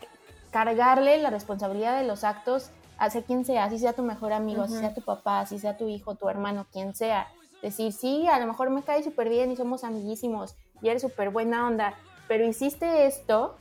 [0.51, 4.77] cargarle la responsabilidad de los actos hacia quien sea, si sea tu mejor amigo, si
[4.77, 7.27] sea tu papá, si sea tu hijo, tu hermano, quien sea.
[7.61, 11.29] Decir, sí, a lo mejor me cae súper bien y somos amiguísimos y eres súper
[11.29, 11.95] buena onda,
[12.27, 13.55] pero hiciste esto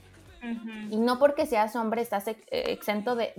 [0.91, 3.33] y no porque seas hombre estás exento de,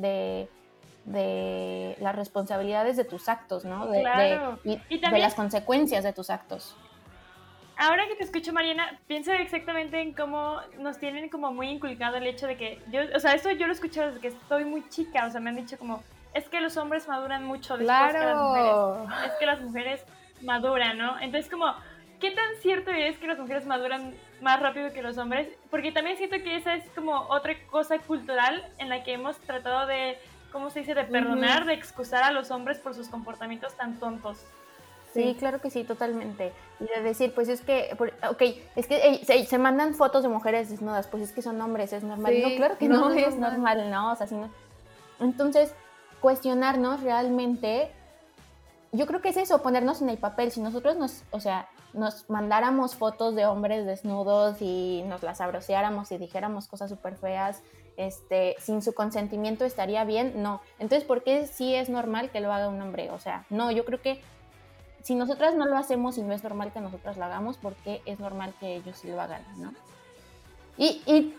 [1.05, 3.87] de, las responsabilidades de tus actos, ¿no?
[3.87, 3.99] De,
[4.63, 6.77] y de las consecuencias de tus actos
[7.77, 12.27] ahora que te escucho, Mariana, pienso exactamente en cómo nos tienen como muy inculcado el
[12.27, 14.87] hecho de que yo, o sea, esto yo lo he escuchado desde que estoy muy
[14.89, 18.19] chica, o sea, me han dicho como, es que los hombres maduran mucho después que
[18.19, 20.05] las mujeres, es que las mujeres
[20.41, 21.19] maduran, ¿no?
[21.19, 21.73] Entonces como,
[22.19, 25.47] ¿qué tan cierto es que las mujeres maduran más rápido que los hombres?
[25.69, 29.87] Porque también siento que esa es como otra cosa cultural en la que hemos tratado
[29.87, 30.17] de,
[30.51, 34.45] ¿cómo se dice?, de perdonar, de excusar a los hombres por sus comportamientos tan tontos.
[35.13, 36.51] Sí, claro que sí, totalmente.
[36.79, 37.95] Y de decir, pues es que,
[38.29, 38.41] ok,
[38.75, 42.33] es que se, mandan fotos de mujeres desnudas, pues es que son hombres, es normal.
[42.41, 43.89] no, claro que no, es normal.
[43.91, 44.11] ¿no?
[44.11, 44.49] O sea, si no...
[45.19, 45.73] Entonces,
[46.19, 47.91] cuestionarnos realmente,
[48.91, 50.51] yo creo que es eso, ponernos en el papel.
[50.51, 56.11] Si nosotros nos, o sea, nos mandáramos fotos de hombres desnudos y nos las abroceáramos
[56.11, 57.61] y dijéramos cosas súper feas,
[57.97, 60.61] este, sin su consentimiento estaría bien, no.
[60.79, 63.11] Entonces, ¿por qué sí es normal que lo haga un hombre?
[63.11, 64.21] O sea, no, yo creo que
[65.03, 68.01] si nosotras no lo hacemos y no es normal que nosotras lo hagamos, ¿por qué
[68.05, 69.73] es normal que ellos sí lo hagan, no?
[70.77, 71.35] Y, y,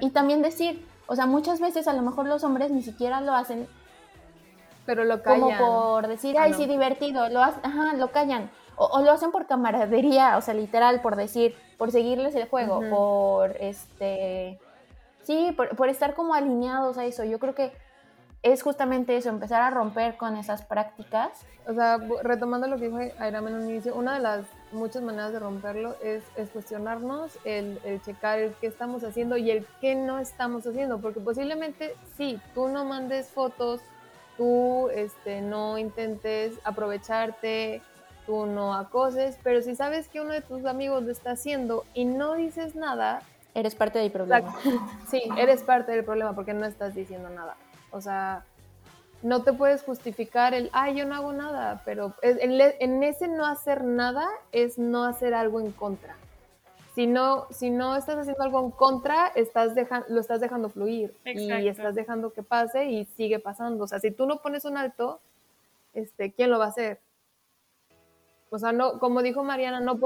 [0.00, 3.32] y, también decir, o sea, muchas veces a lo mejor los hombres ni siquiera lo
[3.32, 3.68] hacen.
[4.84, 5.56] Pero lo callan.
[5.56, 8.50] Como por decir, ay, sí, divertido, lo ajá, lo callan.
[8.74, 13.56] O, lo hacen por camaradería, o sea, literal, por decir, por seguirles el juego, por
[13.60, 14.58] este.
[15.22, 17.24] Sí, por, por estar como alineados a eso.
[17.24, 17.72] Yo creo que
[18.52, 21.30] es justamente eso, empezar a romper con esas prácticas.
[21.66, 25.32] O sea, retomando lo que dijo Airam en un inicio, una de las muchas maneras
[25.32, 30.64] de romperlo es, cuestionarnos, el, checar el qué estamos haciendo y el qué no estamos
[30.64, 33.80] haciendo, porque posiblemente sí, tú no mandes fotos,
[34.36, 37.82] tú este, no intentes aprovecharte,
[38.26, 42.04] tú no acoses, pero si sabes que uno de tus amigos lo está haciendo y
[42.04, 43.22] no dices nada,
[43.54, 44.54] eres parte del problema.
[45.10, 47.56] Sí, eres parte del problema porque no estás diciendo nada.
[47.96, 48.44] O sea,
[49.22, 53.84] no te puedes justificar el, ay, yo no hago nada, pero en, ese no hacer
[53.84, 56.16] nada es no hacer algo en contra.
[56.94, 59.72] Si no, si no estás haciendo algo en contra, estás
[60.08, 63.84] lo estás dejando fluir y estás dejando que pase y sigue pasando.
[63.84, 65.20] O sea, si tú no pones un alto,
[65.92, 67.00] este, ¿quién lo va a hacer?
[68.50, 69.98] O sea, no, como dijo Mariana, no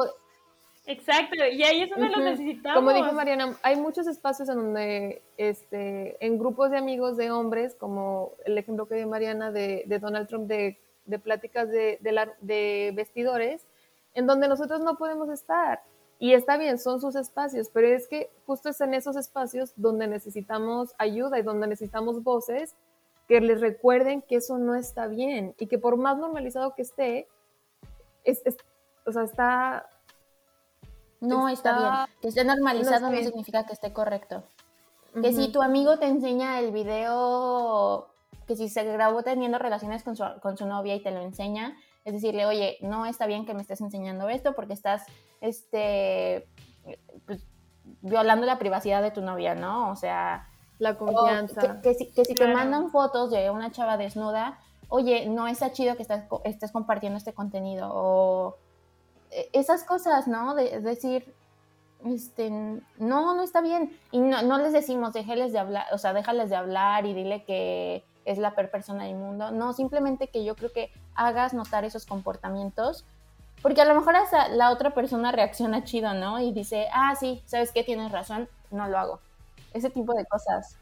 [0.86, 2.78] Exacto, y ahí es donde lo necesitamos.
[2.78, 7.74] Como dijo Mariana, hay muchos espacios en donde, este, en grupos de amigos de hombres,
[7.74, 10.78] como el ejemplo que dio Mariana de, Donald Trump de,
[11.22, 11.98] pláticas de,
[12.40, 13.66] de, vestidores,
[14.14, 15.82] en donde nosotros no podemos estar.
[16.18, 20.06] Y está bien, son sus espacios, pero es que justo es en esos espacios donde
[20.06, 22.74] necesitamos ayuda y donde necesitamos voces
[23.28, 27.28] que les recuerden que eso no está bien y que por más normalizado que esté,
[28.24, 28.42] es,
[29.06, 29.89] o sea, está
[31.20, 32.16] no está, bien.
[32.20, 34.44] Que esté normalizado no, significa que esté correcto.
[35.20, 38.08] Que si tu amigo te enseña el video,
[38.46, 41.76] que si se grabó teniendo relaciones con su, con su novia y te lo enseña,
[42.04, 45.04] es decirle, oye, no está bien que me estés enseñando esto porque estás,
[45.40, 46.48] este,
[47.26, 47.44] pues,
[48.02, 49.90] violando la privacidad de tu novia, ¿no?
[49.90, 50.48] O sea...
[50.78, 51.82] La confianza.
[51.82, 54.58] Que, si, que si te mandan fotos de una chava desnuda,
[54.88, 57.90] oye, no está chido que estás, estés compartiendo este contenido.
[57.92, 58.56] O
[59.52, 60.54] esas cosas, ¿no?
[60.54, 61.34] De, decir,
[62.04, 63.98] este, no, no está bien.
[64.10, 67.44] Y no, no les decimos, déjales de hablar, o sea, déjales de hablar y dile
[67.44, 69.50] que es la peor persona del mundo.
[69.50, 73.04] No, simplemente que yo creo que hagas notar esos comportamientos,
[73.62, 76.40] porque a lo mejor hasta la otra persona reacciona chido, ¿no?
[76.40, 79.20] Y dice, ah, sí, sabes qué, tienes razón, no lo hago.
[79.72, 80.76] Ese tipo de cosas.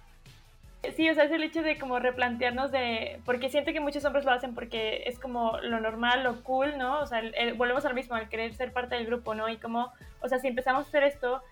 [0.97, 4.25] Sí, o sea, es el hecho de como replantearnos de, porque siento que muchos hombres
[4.25, 7.01] lo hacen porque es como lo normal, lo cool, ¿no?
[7.01, 7.21] O sea,
[7.57, 9.49] volvemos al mismo, al querer ser parte del grupo, ¿no?
[9.49, 11.43] Y como, o sea, si empezamos a hacer esto,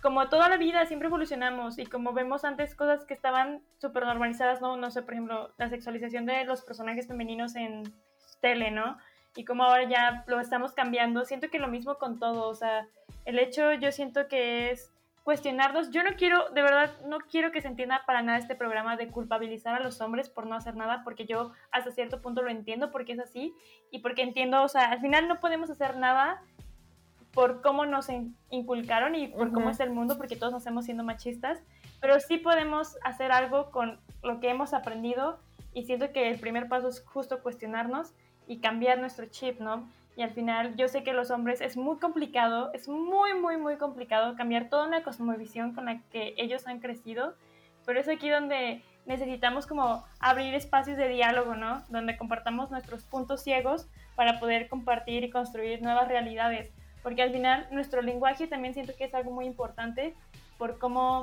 [0.00, 4.60] como toda la vida siempre evolucionamos y como vemos antes cosas que estaban súper normalizadas,
[4.60, 4.76] ¿no?
[4.76, 7.92] No sé, por ejemplo, la sexualización de los personajes femeninos en
[8.40, 8.98] tele, ¿no?
[9.34, 12.86] Y como ahora ya lo estamos cambiando, siento que lo mismo con todo, o sea,
[13.24, 14.92] el hecho yo siento que es
[15.26, 18.96] cuestionarnos, yo no quiero, de verdad, no quiero que se entienda para nada este programa
[18.96, 22.48] de culpabilizar a los hombres por no hacer nada, porque yo hasta cierto punto lo
[22.48, 23.52] entiendo, porque es así,
[23.90, 26.44] y porque entiendo, o sea, al final no podemos hacer nada
[27.32, 28.06] por cómo nos
[28.50, 31.58] inculcaron y por cómo es el mundo, porque todos nacemos siendo machistas,
[32.00, 35.40] pero sí podemos hacer algo con lo que hemos aprendido
[35.74, 38.12] y siento que el primer paso es justo cuestionarnos
[38.46, 39.88] y cambiar nuestro chip, ¿no?
[40.16, 43.76] Y al final yo sé que los hombres es muy complicado, es muy, muy, muy
[43.76, 47.34] complicado cambiar toda una cosmovisión con la que ellos han crecido,
[47.84, 51.82] pero es aquí donde necesitamos como abrir espacios de diálogo, ¿no?
[51.90, 53.86] Donde compartamos nuestros puntos ciegos
[54.16, 56.72] para poder compartir y construir nuevas realidades
[57.06, 60.12] porque al final nuestro lenguaje también siento que es algo muy importante
[60.58, 61.22] por cómo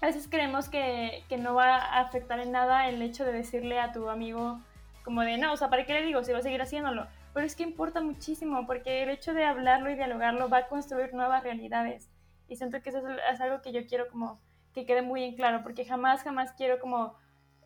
[0.00, 3.80] a veces creemos que, que, no va a afectar en nada el hecho de decirle
[3.80, 4.60] a tu amigo
[5.02, 7.08] como de, no, o sea, ¿para qué le digo si va a seguir haciéndolo?
[7.32, 11.14] Pero es que importa muchísimo porque el hecho de hablarlo y dialogarlo va a construir
[11.14, 12.10] nuevas realidades.
[12.48, 13.02] Y siento que eso
[13.32, 14.40] es, algo que yo quiero como
[14.74, 17.14] que quede muy en claro, porque jamás, jamás quiero como,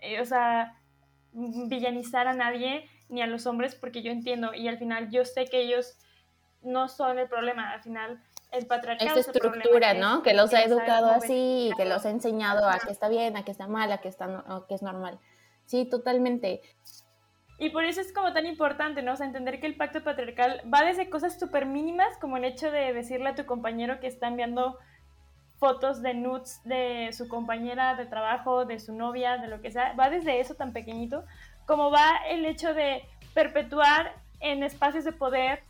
[0.00, 0.78] eh, o sea,
[1.32, 5.46] villanizar a nadie ni a los hombres porque yo entiendo y al final yo sé
[5.46, 5.98] que ellos
[6.62, 10.22] no son el problema, al final el patriarcado Esta estructura, ¿no?
[10.22, 13.44] Que, los ha educado así y que los ha enseñado a que está bien, a
[13.44, 15.18] que está mal, a que, está, que es normal.
[15.66, 16.62] Sí, totalmente.
[17.64, 19.14] Y por eso es como tan importante, ¿no?
[19.14, 22.70] O sea, entender que el pacto patriarcal va desde cosas súper mínimas, como el hecho
[22.70, 24.78] de decirle a tu compañero que está enviando
[25.56, 29.94] fotos de nudes de su compañera de trabajo, de su novia, de lo que sea,
[29.94, 31.24] va desde eso tan pequeñito,
[31.64, 33.02] como va el hecho de
[33.32, 35.62] perpetuar en espacios de poder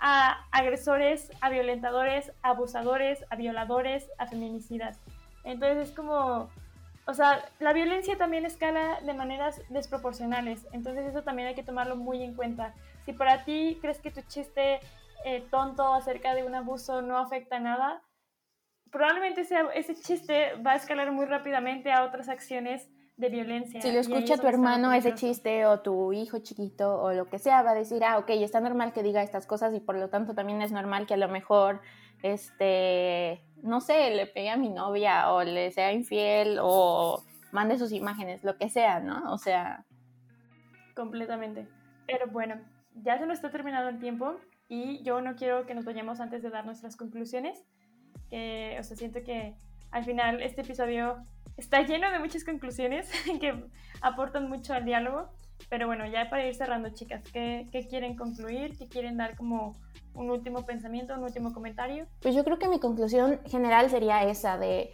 [0.00, 5.00] a agresores, a violentadores, a abusadores, a violadores, a feminicidas.
[5.42, 6.50] Entonces es como,
[7.06, 11.96] o sea, la violencia también escala de maneras desproporcionales, entonces eso también hay que tomarlo
[11.96, 12.74] muy en cuenta.
[13.04, 14.80] Si para ti crees que tu chiste
[15.24, 18.02] eh, tonto acerca de un abuso no afecta nada,
[18.90, 23.80] probablemente ese, ese chiste va a escalar muy rápidamente a otras acciones de violencia.
[23.80, 27.62] Si lo escucha tu hermano ese chiste o tu hijo chiquito o lo que sea,
[27.62, 30.34] va a decir, ah, ok, está normal que diga estas cosas y por lo tanto
[30.34, 31.80] también es normal que a lo mejor,
[32.22, 37.92] este, no sé, le pegue a mi novia o le sea infiel o mande sus
[37.92, 39.32] imágenes, lo que sea, ¿no?
[39.32, 39.84] O sea...
[40.94, 41.66] Completamente.
[42.06, 42.60] Pero bueno,
[43.02, 44.36] ya se nos está terminando el tiempo
[44.68, 47.64] y yo no quiero que nos vayamos antes de dar nuestras conclusiones.
[48.28, 49.54] Que, o sea, siento que
[49.90, 51.24] al final este episodio
[51.56, 53.10] está lleno de muchas conclusiones
[53.40, 53.64] que
[54.02, 55.30] aportan mucho al diálogo.
[55.70, 58.76] Pero bueno, ya para ir cerrando, chicas, ¿qué, quieren concluir?
[58.76, 59.80] ¿Qué quieren dar como
[60.14, 62.06] un último pensamiento, un último comentario?
[62.20, 64.92] Pues yo creo que mi conclusión general sería esa de,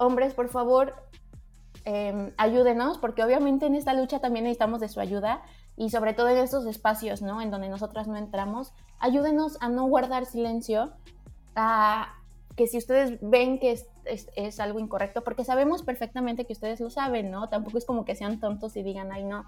[0.00, 0.94] hombres, por favor,
[1.84, 5.42] em, ayúdenos, porque obviamente en esta lucha también necesitamos de su ayuda
[5.76, 7.40] y sobre todo en estos espacios, ¿no?
[7.40, 10.92] En donde nosotras no entramos, ayúdenos a no guardar silencio,
[11.54, 12.14] a
[12.56, 13.86] que si ustedes ven que es,
[14.36, 17.48] es, algo incorrecto, porque sabemos perfectamente que ustedes lo saben, ¿no?
[17.48, 19.44] Tampoco es como que sean tontos y digan, ay, no.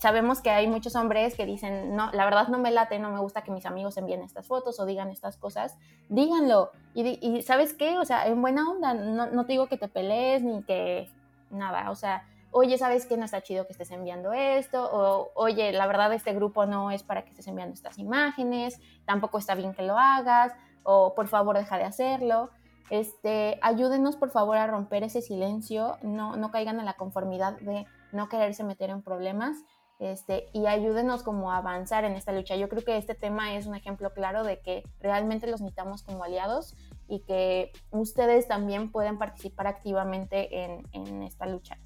[0.00, 3.20] Sabemos que hay muchos hombres que dicen, no, la verdad no me late, no me
[3.20, 5.76] gusta que mis amigos envíen estas fotos o digan estas cosas.
[6.08, 6.70] Díganlo.
[6.94, 7.98] Y, ¿sabes qué?
[7.98, 11.08] O sea, en buena onda, no, no te digo que te pelees ni que
[11.50, 13.16] nada, o sea, oye, ¿sabes qué?
[13.16, 17.02] No está chido que estés enviando esto, o oye, la verdad este grupo no es
[17.02, 21.56] para que estés enviando estas imágenes, tampoco está bien que lo hagas, o por favor
[21.56, 22.50] deja de hacerlo.
[22.90, 27.86] Este, ayúdenos por favor a romper ese silencio, no, no caigan en la conformidad de
[28.12, 29.56] no quererse meter en problemas
[29.98, 32.56] este, y ayúdenos como a avanzar en esta lucha.
[32.56, 36.24] Yo creo que este tema es un ejemplo claro de que realmente los necesitamos como
[36.24, 36.74] aliados
[37.08, 41.78] y que ustedes también pueden participar activamente en, en esta lucha.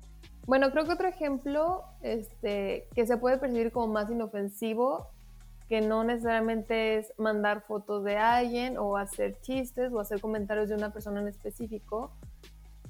[0.47, 5.09] Bueno, creo que otro ejemplo este, que se puede percibir como más inofensivo,
[5.69, 10.77] que no necesariamente es mandar fotos de alguien o hacer chistes o hacer comentarios de
[10.77, 12.13] una persona en específico,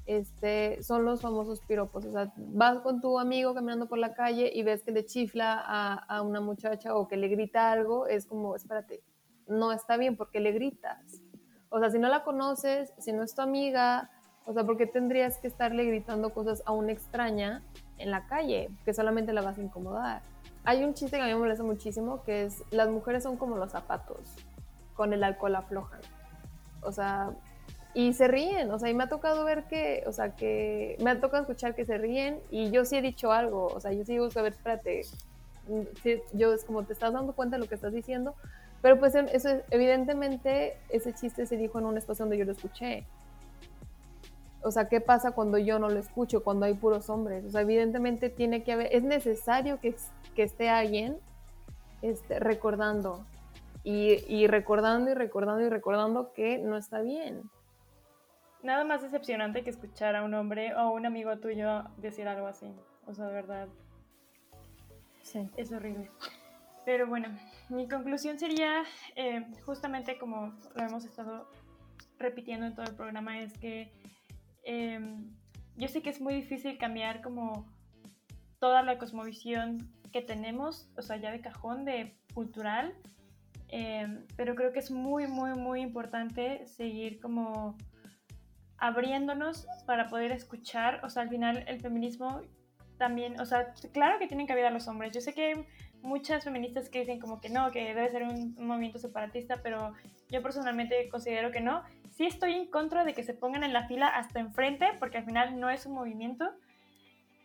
[0.07, 2.05] este, son los famosos piropos.
[2.05, 5.61] O sea, vas con tu amigo caminando por la calle y ves que le chifla
[5.63, 9.03] a, a, una muchacha o que le grita algo, es como, espérate,
[9.47, 11.21] no está bien porque le gritas.
[11.69, 14.09] O sea, si no la conoces, si no es tu amiga,
[14.45, 17.63] o sea, ¿por qué tendrías que estarle gritando cosas a una extraña
[17.97, 18.69] en la calle?
[18.85, 20.21] Que solamente la vas a incomodar.
[20.63, 23.57] Hay un chiste que a mí me molesta muchísimo, que es, las mujeres son como
[23.57, 24.35] los zapatos,
[24.93, 25.99] con el alcohol aflojan.
[26.81, 27.35] O sea,
[27.97, 31.09] y se ríen, o sea, y me ha tocado ver que, o sea, que me
[31.09, 34.05] ha tocado escuchar que se ríen y yo sí he dicho algo, o sea, yo
[34.05, 35.01] sí digo, a ver, espérate,
[36.33, 38.35] yo es como te estás dando cuenta de lo que estás diciendo,
[38.83, 43.03] pero pues eso evidentemente ese chiste se dijo en un espacio donde yo lo escuché.
[44.61, 47.45] O sea, ¿qué pasa cuando yo no lo escucho, cuando hay puros hombres?
[47.45, 49.95] O sea, evidentemente tiene que haber, es necesario que,
[50.35, 51.17] que esté alguien
[52.03, 53.25] este, recordando
[53.83, 57.49] y, y recordando y recordando y recordando que no está bien
[58.63, 62.47] nada más decepcionante que escuchar a un hombre o a un amigo tuyo decir algo
[62.47, 62.67] así.
[63.05, 63.67] O sea, de verdad.
[65.21, 65.49] Sí.
[65.57, 66.09] Es horrible.
[66.85, 67.27] Pero bueno,
[67.69, 68.83] mi conclusión sería,
[69.15, 71.49] eh, justamente como lo hemos estado
[72.17, 73.91] repitiendo en todo el programa, es que
[74.63, 75.33] em,
[75.75, 77.65] yo sé que es muy difícil cambiar como
[78.59, 82.95] toda la cosmovisión que tenemos, o sea, ya de cajón, de cultural,
[83.67, 87.77] em, pero creo que es muy, muy, muy importante seguir como
[88.77, 92.41] abriéndonos para poder escuchar, o sea, al final el feminismo
[92.97, 95.11] también, o sea, claro que tienen que a los hombres.
[95.11, 95.65] Yo sé que hay
[96.01, 99.93] muchas feministas que dicen como que no, que debe ser un, movimiento separatista, pero
[100.29, 101.83] yo personalmente considero que no.
[102.11, 105.25] Sí estoy en contra de que se pongan en la fila hasta enfrente, porque al
[105.25, 106.51] final no es un movimiento,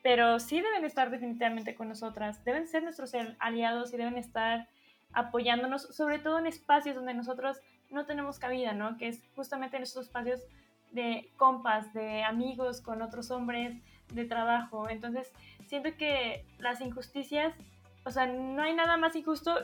[0.02, 4.68] pero sí deben estar definitivamente con nosotras, deben ser nuestros aliados y deben estar
[5.12, 7.60] apoyándonos, sobre todo en espacios donde nosotros
[7.90, 8.96] no tenemos cabida, ¿no?
[8.96, 10.40] Que es justamente en estos espacios
[10.92, 13.82] de compas, de amigos con otros hombres,
[14.12, 14.88] de trabajo.
[14.88, 15.32] Entonces,
[15.66, 17.54] siento que las injusticias,
[18.04, 19.54] o sea, no hay nada más injusto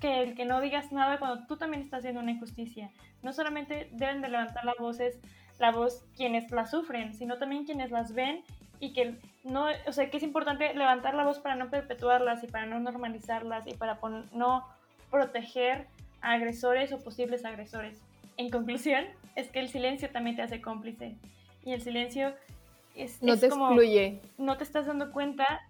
[0.00, 2.90] que el que no digas nada cuando tú también estás haciendo una injusticia.
[3.22, 4.98] No solamente deben de levantar la voz,
[5.58, 8.42] la voz quienes la sufren, sino también quienes las ven
[8.78, 12.46] y que no, o sea, que es importante levantar la voz para no perpetuarlas y
[12.46, 13.98] para no normalizarlas y para
[14.32, 14.66] no
[15.10, 15.86] proteger
[16.20, 18.05] a agresores o posibles agresores.
[18.36, 21.16] En conclusión, es que el silencio también te hace cómplice.
[21.64, 22.34] Y el silencio
[22.94, 24.20] es, no te como, excluye.
[24.38, 25.60] No te estás dando cuenta.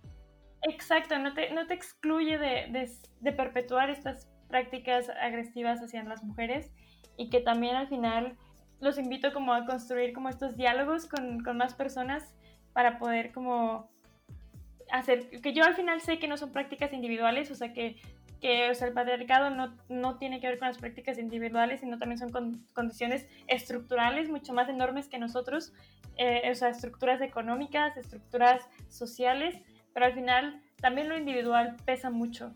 [0.62, 2.88] Exacto, no te, no te excluye de,
[3.20, 6.72] de, perpetuar estas prácticas agresivas hacia las mujeres
[7.16, 8.36] y que también al final
[8.80, 12.34] los invito como a construir como estos diálogos con, con más personas
[12.72, 13.90] para poder como
[14.90, 17.96] hacer, que yo al final sé que no son prácticas individuales, o sea que
[18.46, 21.98] que o sea, el patriarcado no, no, tiene que ver con las prácticas individuales, sino
[21.98, 25.72] también son condiciones estructurales mucho más enormes que nosotros,
[26.16, 29.56] eh, o sea, estructuras económicas, estructuras sociales,
[29.92, 32.54] pero al final también lo individual pesa mucho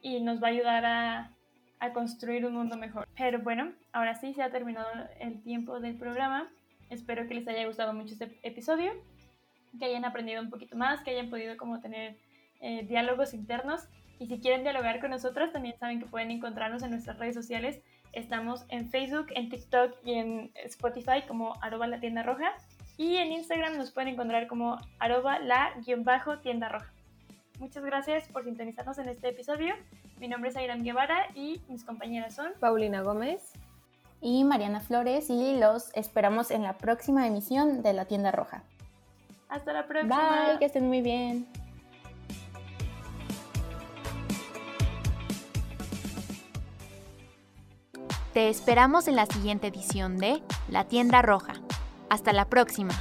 [0.00, 1.30] y nos va a ayudar a,
[1.78, 3.06] a construir un mundo mejor.
[3.16, 4.88] Pero bueno, ahora sí se ha terminado
[5.20, 6.50] el tiempo del programa.
[6.90, 8.90] Espero que les haya gustado mucho este episodio,
[9.78, 12.16] que hayan aprendido un poquito más, que hayan podido como tener
[12.60, 13.88] eh, diálogos internos
[14.18, 17.80] y si quieren dialogar con nosotros, también saben que pueden encontrarnos en nuestras redes sociales.
[18.12, 22.52] Estamos en Facebook, en TikTok y en Spotify como arroba la tienda roja.
[22.96, 26.92] Y en Instagram nos pueden encontrar como arroba la guion bajo tienda roja.
[27.58, 29.74] Muchas gracias por sintonizarnos en este episodio.
[30.18, 33.52] Mi nombre es Airam Guevara y mis compañeras son Paulina Gómez
[34.20, 38.62] y Mariana Flores y los esperamos en la próxima emisión de La Tienda Roja.
[39.48, 40.46] Hasta la próxima.
[40.46, 41.46] Bye, que estén muy bien.
[48.32, 51.52] Te esperamos en la siguiente edición de La Tienda Roja.
[52.08, 52.94] Hasta la próxima.